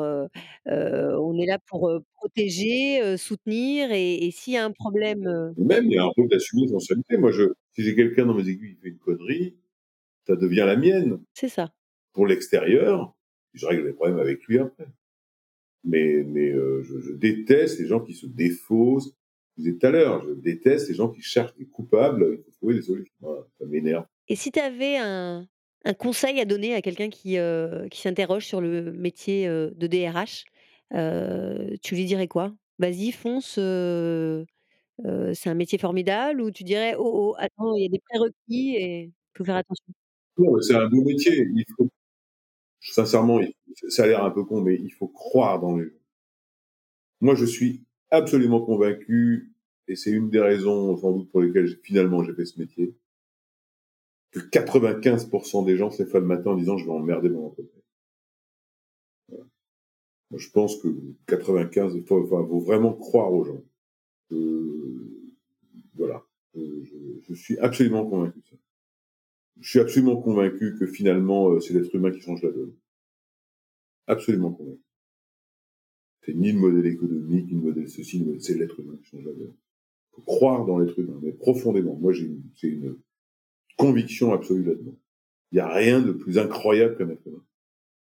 on 0.66 1.38
est 1.38 1.46
là 1.46 1.60
pour, 1.68 1.92
protéger, 2.16 3.18
soutenir 3.18 3.92
et 3.92 4.26
et 4.26 4.32
s'il 4.32 4.54
y 4.54 4.58
a 4.58 4.64
un 4.64 4.72
problème, 4.72 5.54
Même, 5.58 5.86
il 5.86 5.94
y 5.94 5.98
a 5.98 6.04
un 6.04 6.12
rôle 6.16 6.30
d'assumer 6.30 6.62
les 6.62 6.68
responsabilités. 6.68 7.18
Moi, 7.18 7.32
je 7.32 7.44
si 7.74 7.84
j'ai 7.84 7.96
quelqu'un 7.96 8.26
dans 8.26 8.36
mes 8.36 8.48
équipes 8.48 8.76
qui 8.76 8.82
fait 8.82 8.90
une 8.90 8.98
connerie, 9.00 9.58
ça 10.26 10.36
devient 10.36 10.64
la 10.66 10.78
mienne. 10.78 11.20
c'est 11.34 11.50
ça. 11.50 11.74
Pour 12.14 12.28
l'extérieur, 12.28 13.14
je 13.54 13.66
règle 13.66 13.86
les 13.88 13.94
problèmes 13.94 14.20
avec 14.20 14.44
lui 14.46 14.60
après. 14.60 14.88
Mais 15.84 16.24
mais 16.24 16.52
je 16.54 17.00
je 17.02 17.12
déteste 17.12 17.80
les 17.80 17.88
gens 17.88 18.00
qui 18.00 18.14
se 18.14 18.26
défaussent. 18.26 19.14
Je 19.58 19.64
disais 19.64 19.78
tout 19.78 19.86
à 19.86 19.92
l'heure, 19.92 20.26
je 20.26 20.34
déteste 20.34 20.88
les 20.88 20.96
gens 20.96 21.10
qui 21.10 21.22
cherchent 21.22 21.56
des 21.56 21.66
coupables, 21.68 22.26
il 22.32 22.44
faut 22.44 22.52
trouver 22.52 22.76
des 22.76 22.82
solutions. 22.82 23.14
Voilà, 23.20 23.42
ça 23.60 23.66
m'énerve. 23.66 24.06
Et 24.30 24.36
si 24.36 24.52
tu 24.52 24.60
avais 24.60 24.98
un 24.98 25.46
un 25.86 25.94
conseil 25.94 26.40
à 26.40 26.46
donner 26.46 26.76
à 26.76 26.82
quelqu'un 26.82 27.10
qui, 27.10 27.38
heu, 27.38 27.88
qui 27.92 28.02
s'interroge 28.02 28.46
sur 28.46 28.62
le 28.62 28.92
métier, 28.94 29.48
heu, 29.48 29.72
de 29.76 29.88
DRH, 29.88 30.46
heu, 30.94 31.76
tu 31.84 31.96
lui 31.96 32.06
dirais 32.06 32.28
quoi? 32.28 32.54
«Vas-y 32.80 33.12
fonce, 33.12 33.54
c'est 35.34 35.50
un 35.50 35.54
métier 35.56 35.78
formidable» 35.80 36.42
ou 36.42 36.52
tu 36.52 36.64
dirais: 36.64 36.96
«Oh, 37.00 37.34
oh, 37.34 37.36
attends, 37.40 37.76
il 37.76 37.84
y 37.84 37.86
a 37.88 37.90
des 37.90 38.00
prérequis 38.10 38.76
et 38.78 39.12
faut 39.38 39.46
faire 39.46 39.58
attention»? 39.58 39.94
Non, 40.38 40.60
c'est 40.62 40.76
un 40.76 40.88
beau 40.90 41.04
métier. 41.04 41.48
Il 41.54 41.64
sincèrement, 42.82 43.40
il 43.42 43.54
ça 43.90 44.04
a 44.04 44.08
l'air 44.08 44.24
un 44.24 44.32
peu 44.32 44.44
con, 44.46 44.62
mais 44.62 44.76
il 44.76 44.92
faut 44.94 45.08
croire 45.10 45.60
dans 45.60 45.78
gens. 45.80 45.90
Moi, 47.22 47.36
je 47.36 47.46
suis 47.46 47.84
absolument 48.12 48.62
convaincu, 48.62 49.54
et 49.88 49.96
c'est 49.96 50.12
une 50.12 50.30
des 50.30 50.40
raisons 50.40 50.96
sans 50.98 51.12
doute 51.14 51.32
pour 51.32 51.42
lesquelles 51.42 51.78
finalement 51.84 52.24
j'ai 52.24 52.34
fait 52.34 52.46
ce 52.46 52.60
métier, 52.60 52.96
que 54.34 54.40
95% 54.40 55.66
des 55.66 55.78
gens 55.78 55.92
se 55.92 56.04
lèvent 56.04 56.14
le 56.16 56.22
matin 56.22 56.52
en 56.52 56.56
disant: 56.56 56.78
«Je 56.78 56.86
vais 56.86 56.92
emmerder 56.92 57.30
mon 57.30 57.48
entreprise». 57.48 57.84
Je 60.36 60.50
pense 60.50 60.78
que 60.78 60.88
95, 61.28 61.94
il 61.96 62.04
faut, 62.04 62.24
vraiment 62.24 62.94
croire 62.94 63.32
aux 63.32 63.44
gens. 63.44 63.64
Euh, 64.32 65.32
voilà. 65.96 66.26
Euh, 66.56 66.84
je, 67.28 67.34
suis 67.36 67.58
absolument 67.60 68.06
convaincu 68.06 68.40
de 68.40 68.46
ça. 68.46 68.56
Je 69.60 69.70
suis 69.70 69.80
absolument 69.80 70.20
convaincu 70.20 70.76
que 70.80 70.88
finalement, 70.88 71.52
euh, 71.52 71.60
c'est 71.60 71.74
l'être 71.74 71.94
humain 71.94 72.12
qui 72.12 72.22
change 72.22 72.42
la 72.42 72.52
donne. 72.52 72.74
Absolument 74.08 74.52
convaincu. 74.52 74.82
C'est 76.26 76.34
ni 76.34 76.52
le 76.52 76.60
modèle 76.60 76.88
économique, 76.88 77.46
ni 77.48 77.54
le 77.54 77.62
modèle 77.62 77.90
ceci, 77.90 78.26
c'est 78.40 78.58
l'être 78.58 78.80
humain 78.80 78.98
qui 78.98 79.06
change 79.06 79.26
la 79.26 79.34
donne. 79.34 79.54
faut 80.14 80.22
croire 80.22 80.66
dans 80.66 80.80
l'être 80.80 80.98
humain, 80.98 81.20
mais 81.22 81.32
profondément. 81.32 81.96
Moi, 81.96 82.12
j'ai 82.12 82.26
une, 82.26 82.42
une 82.64 82.98
conviction 83.78 84.34
absolue 84.34 84.64
là-dedans. 84.64 84.98
Il 85.52 85.56
n'y 85.56 85.62
a 85.62 85.72
rien 85.72 86.02
de 86.02 86.12
plus 86.12 86.38
incroyable 86.38 86.98
qu'un 86.98 87.10
être 87.10 87.26
humain. 87.26 87.44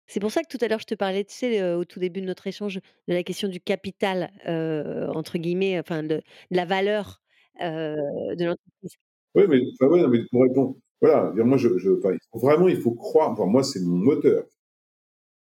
C'est 0.07 0.21
pour 0.21 0.31
ça 0.31 0.43
que 0.43 0.49
tout 0.49 0.63
à 0.65 0.69
l'heure 0.69 0.81
je 0.81 0.87
te 0.87 0.95
parlais, 0.95 1.25
tu 1.25 1.35
sais, 1.35 1.61
euh, 1.61 1.77
au 1.77 1.85
tout 1.85 2.01
début 2.01 2.21
de 2.21 2.27
notre 2.27 2.47
échange, 2.47 2.77
de 2.77 3.13
la 3.13 3.23
question 3.23 3.47
du 3.49 3.61
capital, 3.61 4.31
euh, 4.47 5.07
entre 5.09 5.37
guillemets, 5.37 5.79
enfin 5.79 6.03
de, 6.03 6.17
de 6.17 6.57
la 6.57 6.65
valeur 6.65 7.21
euh, 7.61 7.95
de 8.35 8.45
l'entreprise. 8.45 8.97
Oui, 9.35 9.45
mais, 9.49 9.61
enfin, 9.75 9.93
ouais, 9.93 10.01
non, 10.01 10.09
mais 10.09 10.21
pour 10.31 10.43
répondre, 10.43 10.77
voilà, 11.01 11.33
dire, 11.35 11.45
moi, 11.45 11.59
je, 11.59 11.69
il 11.69 12.19
faut 12.33 12.39
vraiment, 12.39 12.69
il 12.69 12.81
faut 12.81 12.95
croire. 12.95 13.31
Enfin, 13.31 13.47
moi, 13.47 13.63
c'est 13.63 13.81
mon 13.81 13.97
moteur. 13.97 14.45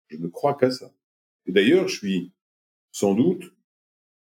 Je 0.09 0.17
ne 0.17 0.27
crois 0.27 0.55
qu'à 0.55 0.69
ça. 0.69 0.91
Et 1.45 1.51
d'ailleurs, 1.51 1.87
je 1.87 1.97
suis 1.97 2.33
sans 2.91 3.13
doute 3.13 3.43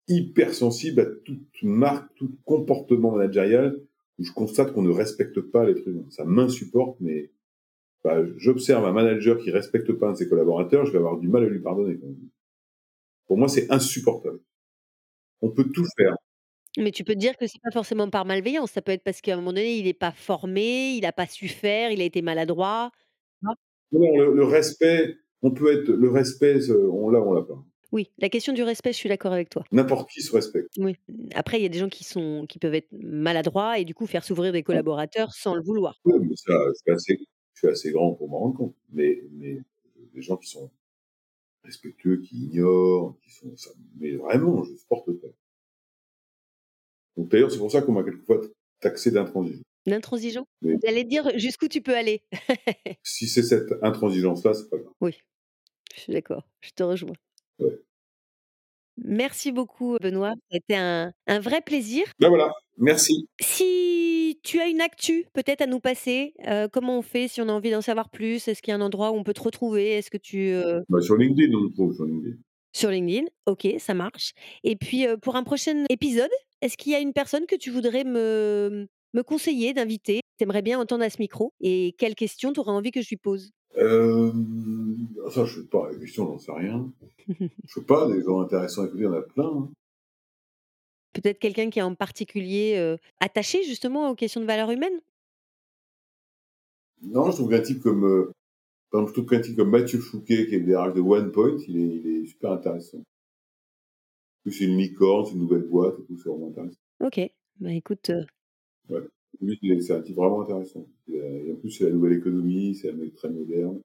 hypersensible 0.07 1.01
à 1.01 1.05
toute 1.05 1.63
marque, 1.63 2.13
tout 2.15 2.37
comportement 2.43 3.11
managérial 3.11 3.79
où 4.17 4.23
je 4.23 4.31
constate 4.31 4.73
qu'on 4.73 4.81
ne 4.81 4.91
respecte 4.91 5.39
pas 5.41 5.65
l'être 5.65 5.87
humain. 5.87 6.05
Ça 6.09 6.25
m'insupporte, 6.25 6.97
mais 6.99 7.31
bah, 8.03 8.21
j'observe 8.37 8.85
un 8.85 8.91
manager 8.91 9.37
qui 9.37 9.51
respecte 9.51 9.91
pas 9.93 10.09
un 10.09 10.11
de 10.11 10.17
ses 10.17 10.29
collaborateurs, 10.29 10.85
je 10.85 10.91
vais 10.91 10.99
avoir 10.99 11.17
du 11.17 11.27
mal 11.27 11.43
à 11.43 11.47
lui 11.47 11.59
pardonner. 11.59 11.99
Pour 13.27 13.37
moi, 13.37 13.47
c'est 13.47 13.71
insupportable. 13.71 14.39
On 15.41 15.49
peut 15.49 15.65
tout 15.73 15.85
faire. 15.97 16.15
Mais 16.77 16.91
tu 16.91 17.03
peux 17.03 17.13
te 17.13 17.19
dire 17.19 17.37
que 17.37 17.47
c'est 17.47 17.61
pas 17.61 17.71
forcément 17.71 18.09
par 18.09 18.25
malveillance, 18.25 18.71
ça 18.71 18.81
peut 18.81 18.91
être 18.91 19.03
parce 19.03 19.21
qu'à 19.21 19.33
un 19.33 19.37
moment 19.37 19.53
donné, 19.53 19.77
il 19.77 19.85
n'est 19.85 19.93
pas 19.93 20.11
formé, 20.11 20.95
il 20.95 21.01
n'a 21.01 21.13
pas 21.13 21.27
su 21.27 21.47
faire, 21.47 21.91
il 21.91 22.01
a 22.01 22.03
été 22.03 22.21
maladroit. 22.21 22.91
Non, 23.41 23.53
le, 23.91 24.35
le 24.35 24.43
respect, 24.43 25.15
on 25.41 25.51
peut 25.51 25.71
être 25.71 25.89
le 25.89 26.09
respect, 26.09 26.69
on 26.69 27.09
l'a, 27.09 27.21
on 27.21 27.33
l'a 27.33 27.43
pas. 27.43 27.63
Oui, 27.95 28.11
la 28.17 28.27
question 28.27 28.51
du 28.51 28.61
respect, 28.61 28.91
je 28.91 28.97
suis 28.97 29.07
d'accord 29.07 29.31
avec 29.31 29.47
toi. 29.47 29.63
N'importe 29.71 30.09
qui 30.09 30.21
se 30.21 30.35
respecte. 30.35 30.67
Oui. 30.77 30.97
Après, 31.33 31.61
il 31.61 31.63
y 31.63 31.65
a 31.65 31.69
des 31.69 31.79
gens 31.79 31.87
qui 31.87 32.03
sont 32.03 32.45
qui 32.45 32.59
peuvent 32.59 32.75
être 32.75 32.91
maladroits 32.91 33.79
et 33.79 33.85
du 33.85 33.95
coup 33.95 34.05
faire 34.05 34.25
s'ouvrir 34.25 34.51
des 34.51 34.63
collaborateurs 34.63 35.31
sans 35.33 35.55
le 35.55 35.61
vouloir. 35.61 36.01
Oui, 36.03 36.15
mais 36.19 36.35
ça, 36.35 36.53
assez, 36.93 37.17
je 37.53 37.57
suis 37.57 37.67
assez 37.69 37.91
grand 37.91 38.11
pour 38.11 38.27
m'en 38.27 38.39
rendre 38.39 38.57
compte. 38.57 38.75
Mais, 38.91 39.23
mais 39.31 39.61
des 40.13 40.21
gens 40.21 40.35
qui 40.35 40.49
sont 40.49 40.69
respectueux, 41.63 42.17
qui 42.17 42.47
ignorent, 42.47 43.15
qui 43.23 43.31
sont, 43.31 43.55
ça, 43.55 43.69
mais 43.97 44.17
vraiment, 44.17 44.61
je 44.65 44.73
ne 44.73 44.77
supporte 44.77 45.09
pas. 45.13 45.29
Donc 47.15 47.29
d'ailleurs, 47.29 47.49
c'est 47.49 47.59
pour 47.59 47.71
ça 47.71 47.81
qu'on 47.81 47.93
m'a 47.93 48.03
quelquefois 48.03 48.41
taxé 48.81 49.09
d'intransigeant. 49.09 49.63
D'intransigeant? 49.85 50.45
J'allais 50.83 51.05
dire 51.05 51.31
jusqu'où 51.39 51.69
tu 51.69 51.79
peux 51.79 51.95
aller? 51.95 52.23
si 53.03 53.29
c'est 53.29 53.43
cette 53.43 53.71
intransigeance-là, 53.81 54.53
c'est 54.53 54.69
pas 54.69 54.79
grave. 54.79 54.91
Oui, 54.99 55.17
je 55.95 56.01
suis 56.01 56.11
d'accord, 56.11 56.45
je 56.59 56.71
te 56.71 56.83
rejoins. 56.83 57.15
Ouais. 57.59 57.79
Merci 58.97 59.51
beaucoup, 59.51 59.97
Benoît. 60.01 60.33
C'était 60.51 60.75
un, 60.75 61.11
un 61.27 61.39
vrai 61.39 61.61
plaisir. 61.61 62.05
Ben 62.19 62.29
voilà, 62.29 62.51
merci. 62.77 63.27
Si 63.41 64.39
tu 64.43 64.59
as 64.59 64.67
une 64.67 64.79
actu 64.81 65.25
peut-être 65.33 65.61
à 65.61 65.67
nous 65.67 65.79
passer, 65.79 66.33
euh, 66.47 66.67
comment 66.71 66.97
on 66.99 67.01
fait 67.01 67.27
si 67.27 67.41
on 67.41 67.49
a 67.49 67.51
envie 67.51 67.71
d'en 67.71 67.81
savoir 67.81 68.09
plus? 68.09 68.47
Est-ce 68.47 68.61
qu'il 68.61 68.71
y 68.71 68.73
a 68.73 68.77
un 68.77 68.81
endroit 68.81 69.11
où 69.11 69.15
on 69.15 69.23
peut 69.23 69.33
te 69.33 69.41
retrouver? 69.41 69.97
Est-ce 69.97 70.09
que 70.09 70.17
tu 70.17 70.53
euh 70.53 70.81
bah, 70.87 71.01
sur 71.01 71.17
LinkedIn, 71.17 71.53
on 71.53 71.61
me 71.61 71.73
trouve 71.73 71.93
sur 71.93 72.05
LinkedIn. 72.05 72.37
Sur 72.73 72.89
LinkedIn, 72.89 73.25
ok, 73.45 73.67
ça 73.79 73.93
marche. 73.93 74.31
Et 74.63 74.75
puis 74.75 75.07
euh, 75.07 75.17
pour 75.17 75.35
un 75.35 75.43
prochain 75.43 75.85
épisode, 75.89 76.31
est-ce 76.61 76.77
qu'il 76.77 76.91
y 76.93 76.95
a 76.95 76.99
une 76.99 77.13
personne 77.13 77.45
que 77.45 77.55
tu 77.55 77.71
voudrais 77.71 78.05
me, 78.05 78.87
me 79.13 79.23
conseiller 79.23 79.73
d'inviter? 79.73 80.21
T'aimerais 80.37 80.61
bien 80.61 80.79
entendre 80.79 81.03
à 81.03 81.09
ce 81.09 81.17
micro 81.19 81.53
Et 81.61 81.95
quelles 81.97 82.15
questions 82.15 82.53
tu 82.53 82.59
aurais 82.59 82.71
envie 82.71 82.91
que 82.91 83.01
je 83.01 83.09
lui 83.09 83.17
pose? 83.17 83.51
Euh, 83.77 84.31
ça, 85.31 85.45
je 85.45 85.61
sais 85.61 85.67
pas, 85.67 85.91
la 85.91 85.99
question, 85.99 86.25
j'en 86.25 86.37
sais 86.37 86.51
rien. 86.51 86.91
je 87.27 87.47
sais 87.67 87.83
pas, 87.83 88.07
des 88.07 88.21
gens 88.21 88.41
intéressants 88.41 88.83
à 88.83 88.85
écouter, 88.85 89.03
il 89.03 89.05
y 89.05 89.07
en 89.07 89.13
a 89.13 89.21
plein. 89.21 89.47
Hein. 89.47 89.69
Peut-être 91.13 91.39
quelqu'un 91.39 91.69
qui 91.69 91.79
est 91.79 91.83
en 91.83 91.95
particulier 91.95 92.75
euh, 92.77 92.97
attaché 93.19 93.63
justement 93.63 94.09
aux 94.09 94.15
questions 94.15 94.41
de 94.41 94.45
valeur 94.45 94.69
humaine 94.71 94.99
Non, 97.01 97.31
je 97.31 97.37
trouve 97.37 97.49
qu'un 97.49 97.61
type 97.61 97.81
comme, 97.81 98.05
euh, 98.05 98.31
par 98.91 99.01
exemple, 99.01 99.15
je 99.15 99.21
trouve 99.21 99.29
qu'un 99.29 99.41
type 99.41 99.55
comme 99.55 99.69
Mathieu 99.69 99.99
Fouquet, 99.99 100.47
qui 100.47 100.55
est 100.55 100.59
le 100.59 100.65
DRH 100.65 100.93
de 100.93 101.01
OnePoint, 101.01 101.57
il 101.67 101.77
est, 101.77 101.95
il 101.97 102.07
est 102.07 102.25
super 102.27 102.51
intéressant. 102.51 103.01
C'est 104.47 104.65
une 104.65 104.77
licorne, 104.77 105.25
c'est 105.25 105.33
une 105.33 105.39
nouvelle 105.39 105.63
boîte 105.63 105.95
et 105.99 106.03
tout, 106.03 106.17
c'est 106.17 106.29
vraiment 106.29 106.49
intéressant. 106.49 106.77
Ok, 106.99 107.19
bah 107.59 107.73
écoute. 107.73 108.09
Euh 108.11 108.25
Ouais. 108.89 109.01
C'est 109.81 109.93
un 109.93 110.01
type 110.01 110.15
vraiment 110.15 110.41
intéressant. 110.41 110.87
Et 111.07 111.51
en 111.51 111.55
plus, 111.55 111.71
c'est 111.71 111.85
la 111.85 111.91
nouvelle 111.91 112.13
économie, 112.13 112.75
c'est 112.75 112.89
un 112.89 112.93
mec 112.93 113.15
très 113.15 113.29
moderne. 113.29 113.81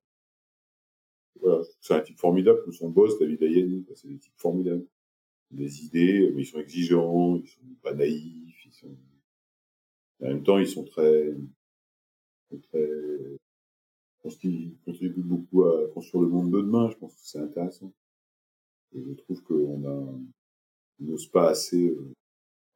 Voilà, 1.40 1.62
c'est 1.80 1.94
un 1.94 2.00
type 2.00 2.18
formidable, 2.18 2.62
comme 2.62 2.72
son 2.72 2.90
boss, 2.90 3.18
David 3.18 3.42
Ayani, 3.42 3.86
c'est 3.94 4.08
des 4.08 4.18
types 4.18 4.36
formidables. 4.36 4.86
Des 5.50 5.84
idées, 5.84 6.30
mais 6.34 6.42
ils 6.42 6.46
sont 6.46 6.60
exigeants, 6.60 7.36
ils 7.36 7.48
sont 7.48 7.60
pas 7.82 7.94
naïfs, 7.94 8.66
ils 8.66 8.72
sont... 8.72 8.96
en 10.22 10.26
même 10.28 10.42
temps, 10.42 10.58
ils 10.58 10.68
sont 10.68 10.84
très, 10.84 11.34
très, 12.62 13.38
qu'ils 14.38 14.76
contribuent 14.84 15.22
beaucoup 15.22 15.64
à 15.64 15.88
construire 15.88 16.24
le 16.24 16.30
monde 16.30 16.50
de 16.50 16.60
demain, 16.60 16.90
je 16.90 16.96
pense 16.96 17.14
que 17.14 17.20
c'est 17.22 17.38
intéressant. 17.38 17.92
Je 18.92 19.12
trouve 19.14 19.42
qu'on 19.42 19.84
a, 19.84 20.18
n'ose 20.98 21.26
pas 21.28 21.50
assez, 21.50 21.88
euh, 21.88 22.12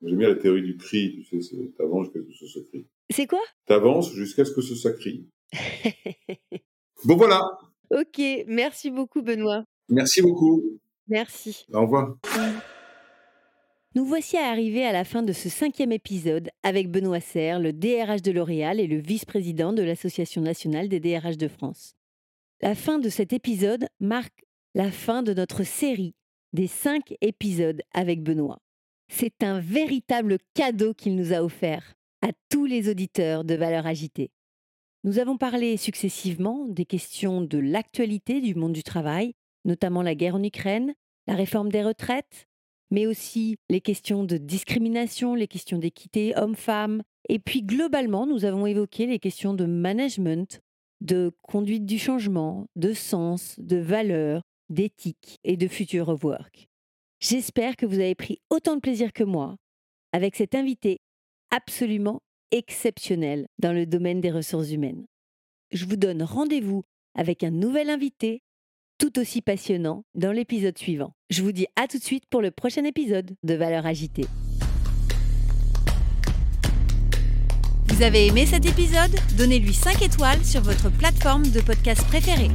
J'aime 0.04 0.18
bien 0.18 0.28
la 0.28 0.34
théorie 0.34 0.62
du 0.62 0.76
cri, 0.76 1.24
tu 1.28 1.40
sais, 1.40 1.56
c'est 1.56 1.76
t'avances 1.76 2.08
jusqu'à 2.12 2.20
ce 2.20 2.44
que 2.44 2.46
ce 2.46 2.58
crie. 2.68 2.86
C'est 3.08 3.26
quoi? 3.26 3.40
T'avances 3.66 4.12
jusqu'à 4.12 4.44
ce 4.44 4.52
que 4.52 4.60
ce 4.60 4.74
soit 4.74 4.92
crie. 4.92 5.30
bon 7.04 7.16
voilà. 7.16 7.40
Ok, 7.90 8.20
merci 8.46 8.90
beaucoup 8.90 9.22
Benoît. 9.22 9.64
Merci 9.88 10.20
beaucoup. 10.20 10.62
Merci. 11.08 11.64
Au 11.72 11.82
revoir. 11.82 12.16
Nous 13.94 14.04
voici 14.04 14.36
arrivés 14.36 14.84
à 14.84 14.92
la 14.92 15.04
fin 15.04 15.22
de 15.22 15.32
ce 15.32 15.48
cinquième 15.48 15.92
épisode 15.92 16.50
avec 16.62 16.90
Benoît 16.90 17.20
Serre, 17.20 17.60
le 17.60 17.72
DRH 17.72 18.22
de 18.22 18.32
L'Oréal 18.32 18.80
et 18.80 18.86
le 18.86 18.98
vice-président 18.98 19.72
de 19.72 19.82
l'Association 19.82 20.42
nationale 20.42 20.88
des 20.88 21.00
DRH 21.00 21.38
de 21.38 21.48
France. 21.48 21.94
La 22.60 22.74
fin 22.74 22.98
de 22.98 23.08
cet 23.08 23.32
épisode 23.32 23.86
marque 24.00 24.44
la 24.74 24.90
fin 24.90 25.22
de 25.22 25.32
notre 25.32 25.62
série 25.62 26.14
des 26.52 26.66
cinq 26.66 27.14
épisodes 27.20 27.80
avec 27.92 28.22
Benoît. 28.22 28.58
C'est 29.16 29.44
un 29.44 29.60
véritable 29.60 30.38
cadeau 30.54 30.92
qu'il 30.92 31.14
nous 31.14 31.32
a 31.32 31.44
offert 31.44 31.94
à 32.20 32.30
tous 32.50 32.64
les 32.64 32.88
auditeurs 32.88 33.44
de 33.44 33.54
Valeurs 33.54 33.86
Agitées. 33.86 34.32
Nous 35.04 35.20
avons 35.20 35.36
parlé 35.36 35.76
successivement 35.76 36.66
des 36.66 36.84
questions 36.84 37.40
de 37.40 37.58
l'actualité 37.58 38.40
du 38.40 38.56
monde 38.56 38.72
du 38.72 38.82
travail, 38.82 39.36
notamment 39.64 40.02
la 40.02 40.16
guerre 40.16 40.34
en 40.34 40.42
Ukraine, 40.42 40.94
la 41.28 41.36
réforme 41.36 41.70
des 41.70 41.84
retraites, 41.84 42.48
mais 42.90 43.06
aussi 43.06 43.56
les 43.70 43.80
questions 43.80 44.24
de 44.24 44.36
discrimination, 44.36 45.36
les 45.36 45.46
questions 45.46 45.78
d'équité 45.78 46.36
homme-femme. 46.36 47.04
Et 47.28 47.38
puis 47.38 47.62
globalement, 47.62 48.26
nous 48.26 48.44
avons 48.44 48.66
évoqué 48.66 49.06
les 49.06 49.20
questions 49.20 49.54
de 49.54 49.64
management, 49.64 50.60
de 51.02 51.30
conduite 51.40 51.86
du 51.86 52.00
changement, 52.00 52.66
de 52.74 52.92
sens, 52.92 53.54
de 53.60 53.76
valeur, 53.76 54.42
d'éthique 54.70 55.38
et 55.44 55.56
de 55.56 55.68
future 55.68 56.08
of 56.08 56.24
work. 56.24 56.68
J'espère 57.26 57.76
que 57.76 57.86
vous 57.86 58.00
avez 58.00 58.14
pris 58.14 58.42
autant 58.50 58.74
de 58.74 58.80
plaisir 58.80 59.14
que 59.14 59.24
moi 59.24 59.56
avec 60.12 60.36
cet 60.36 60.54
invité 60.54 61.00
absolument 61.50 62.20
exceptionnel 62.50 63.46
dans 63.58 63.72
le 63.72 63.86
domaine 63.86 64.20
des 64.20 64.30
ressources 64.30 64.70
humaines. 64.70 65.06
Je 65.72 65.86
vous 65.86 65.96
donne 65.96 66.22
rendez-vous 66.22 66.84
avec 67.14 67.42
un 67.42 67.50
nouvel 67.50 67.88
invité 67.88 68.42
tout 68.98 69.18
aussi 69.18 69.40
passionnant 69.40 70.04
dans 70.14 70.32
l'épisode 70.32 70.76
suivant. 70.76 71.14
Je 71.30 71.42
vous 71.42 71.52
dis 71.52 71.66
à 71.76 71.88
tout 71.88 71.96
de 71.96 72.04
suite 72.04 72.24
pour 72.28 72.42
le 72.42 72.50
prochain 72.50 72.84
épisode 72.84 73.34
de 73.42 73.54
Valeurs 73.54 73.86
agitées. 73.86 74.26
Vous 77.88 78.02
avez 78.02 78.26
aimé 78.26 78.44
cet 78.44 78.66
épisode? 78.66 79.18
Donnez-lui 79.38 79.72
5 79.72 80.02
étoiles 80.02 80.44
sur 80.44 80.60
votre 80.60 80.90
plateforme 80.90 81.44
de 81.50 81.62
podcast 81.62 82.06
préférée. 82.08 82.50